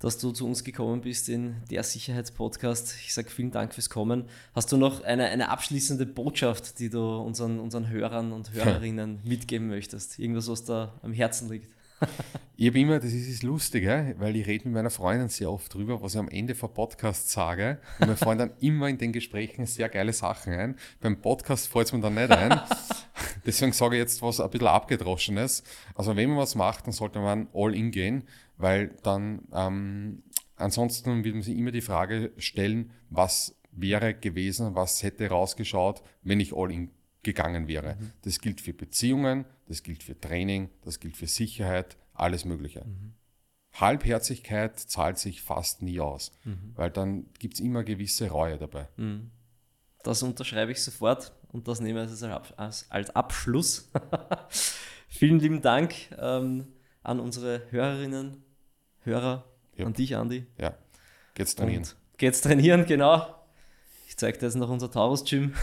dass 0.00 0.18
du 0.18 0.30
zu 0.30 0.46
uns 0.46 0.64
gekommen 0.64 1.00
bist 1.00 1.28
in 1.28 1.56
der 1.70 1.82
Sicherheitspodcast. 1.82 2.96
Ich 3.04 3.14
sage 3.14 3.30
vielen 3.30 3.50
Dank 3.50 3.74
fürs 3.74 3.90
Kommen. 3.90 4.24
Hast 4.54 4.70
du 4.70 4.76
noch 4.76 5.02
eine, 5.02 5.24
eine 5.26 5.48
abschließende 5.50 6.06
Botschaft, 6.06 6.78
die 6.78 6.88
du 6.88 7.00
unseren, 7.18 7.58
unseren 7.58 7.88
Hörern 7.88 8.32
und 8.32 8.52
Hörerinnen 8.52 9.20
mitgeben 9.24 9.68
möchtest? 9.68 10.18
Irgendwas, 10.18 10.48
was 10.48 10.64
da 10.64 10.94
am 11.02 11.12
Herzen 11.12 11.50
liegt? 11.50 11.68
ich 12.56 12.68
habe 12.68 12.78
immer, 12.78 13.00
das 13.00 13.12
ist, 13.12 13.28
ist 13.28 13.42
lustig, 13.42 13.86
weil 13.86 14.36
ich 14.36 14.46
rede 14.46 14.66
mit 14.66 14.74
meiner 14.74 14.90
Freundin 14.90 15.28
sehr 15.28 15.50
oft 15.50 15.72
drüber, 15.74 16.00
was 16.00 16.14
ich 16.14 16.20
am 16.20 16.28
Ende 16.28 16.54
von 16.54 16.72
Podcasts 16.72 17.32
sage. 17.32 17.78
Und 17.98 18.08
mir 18.08 18.16
fallen 18.16 18.38
dann 18.38 18.50
immer 18.60 18.88
in 18.88 18.98
den 18.98 19.12
Gesprächen 19.12 19.66
sehr 19.66 19.88
geile 19.88 20.12
Sachen 20.12 20.52
ein. 20.52 20.76
Beim 21.00 21.20
Podcast 21.20 21.66
fällt 21.66 21.88
es 21.88 21.92
mir 21.92 22.00
dann 22.00 22.14
nicht 22.14 22.30
ein. 22.30 22.60
Deswegen 23.46 23.72
sage 23.72 23.96
ich 23.96 24.00
jetzt 24.00 24.22
was 24.22 24.40
ein 24.40 24.50
bisschen 24.50 24.68
abgedroschenes. 24.68 25.64
Also 25.94 26.14
wenn 26.14 26.28
man 26.28 26.38
was 26.38 26.54
macht, 26.54 26.86
dann 26.86 26.92
sollte 26.92 27.18
man 27.18 27.48
all 27.52 27.74
in 27.74 27.90
gehen 27.90 28.24
weil 28.58 28.94
dann 29.02 29.48
ähm, 29.52 30.22
ansonsten 30.56 31.24
wird 31.24 31.34
man 31.34 31.42
sich 31.42 31.56
immer 31.56 31.70
die 31.70 31.80
Frage 31.80 32.32
stellen, 32.36 32.90
was 33.08 33.56
wäre 33.70 34.14
gewesen, 34.14 34.74
was 34.74 35.02
hätte 35.02 35.28
rausgeschaut, 35.28 36.02
wenn 36.22 36.40
ich 36.40 36.54
all 36.54 36.70
in 36.70 36.90
gegangen 37.22 37.68
wäre. 37.68 37.96
Mhm. 37.96 38.12
Das 38.22 38.40
gilt 38.40 38.60
für 38.60 38.72
Beziehungen, 38.72 39.44
das 39.66 39.82
gilt 39.82 40.02
für 40.02 40.18
Training, 40.18 40.70
das 40.82 41.00
gilt 41.00 41.16
für 41.16 41.26
Sicherheit, 41.26 41.96
alles 42.14 42.44
Mögliche. 42.44 42.84
Mhm. 42.84 43.14
Halbherzigkeit 43.72 44.78
zahlt 44.78 45.18
sich 45.18 45.42
fast 45.42 45.82
nie 45.82 46.00
aus, 46.00 46.32
mhm. 46.44 46.72
weil 46.74 46.90
dann 46.90 47.26
gibt 47.38 47.54
es 47.54 47.60
immer 47.60 47.84
gewisse 47.84 48.30
Reue 48.30 48.58
dabei. 48.58 48.88
Mhm. 48.96 49.30
Das 50.02 50.22
unterschreibe 50.22 50.72
ich 50.72 50.82
sofort 50.82 51.32
und 51.48 51.68
das 51.68 51.80
nehme 51.80 52.04
ich 52.04 52.22
als, 52.56 52.90
als 52.90 53.10
Abschluss. 53.10 53.90
Vielen 55.08 55.38
lieben 55.38 55.60
Dank 55.60 55.94
ähm, 56.18 56.68
an 57.02 57.20
unsere 57.20 57.62
Hörerinnen 57.70 58.44
Hörer, 59.08 59.44
ja. 59.76 59.86
an 59.86 59.94
dich, 59.94 60.14
Andi. 60.16 60.46
Ja, 60.58 60.74
geht's 61.34 61.54
trainieren. 61.54 61.82
Und 61.82 61.96
geht's 62.18 62.42
trainieren, 62.42 62.84
genau. 62.86 63.34
Ich 64.06 64.16
zeige 64.16 64.38
dir 64.38 64.46
jetzt 64.46 64.56
noch 64.56 64.68
unser 64.68 64.90
Taurus-Gym. 64.90 65.54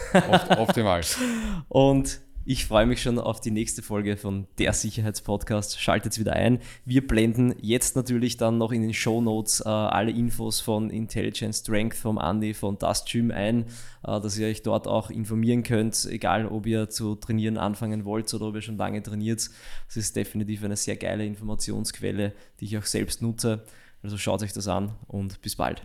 Optimal. 0.58 1.02
Und 1.68 2.20
ich 2.46 2.64
freue 2.64 2.86
mich 2.86 3.02
schon 3.02 3.18
auf 3.18 3.40
die 3.40 3.50
nächste 3.50 3.82
Folge 3.82 4.16
von 4.16 4.46
der 4.58 4.72
Sicherheitspodcast. 4.72 5.80
Schaltet 5.80 6.16
wieder 6.16 6.34
ein. 6.34 6.60
Wir 6.84 7.04
blenden 7.04 7.56
jetzt 7.60 7.96
natürlich 7.96 8.36
dann 8.36 8.56
noch 8.56 8.70
in 8.70 8.82
den 8.82 8.94
Show 8.94 9.20
Notes 9.20 9.60
äh, 9.60 9.68
alle 9.68 10.12
Infos 10.12 10.60
von 10.60 10.88
Intelligent 10.88 11.56
Strength, 11.56 11.96
vom 11.96 12.18
Andy, 12.18 12.54
von 12.54 12.78
Das 12.78 13.04
Gym 13.04 13.32
ein, 13.32 13.64
äh, 14.04 14.20
dass 14.20 14.38
ihr 14.38 14.46
euch 14.46 14.62
dort 14.62 14.86
auch 14.86 15.10
informieren 15.10 15.64
könnt, 15.64 16.06
egal 16.08 16.46
ob 16.46 16.66
ihr 16.66 16.88
zu 16.88 17.16
trainieren 17.16 17.58
anfangen 17.58 18.04
wollt 18.04 18.32
oder 18.32 18.46
ob 18.46 18.54
ihr 18.54 18.62
schon 18.62 18.76
lange 18.76 19.02
trainiert. 19.02 19.50
Das 19.88 19.96
ist 19.96 20.14
definitiv 20.14 20.62
eine 20.62 20.76
sehr 20.76 20.96
geile 20.96 21.26
Informationsquelle, 21.26 22.32
die 22.60 22.66
ich 22.66 22.78
auch 22.78 22.86
selbst 22.86 23.22
nutze. 23.22 23.64
Also 24.04 24.18
schaut 24.18 24.44
euch 24.44 24.52
das 24.52 24.68
an 24.68 24.94
und 25.08 25.42
bis 25.42 25.56
bald. 25.56 25.84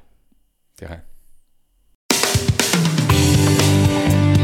Ja. 0.80 1.02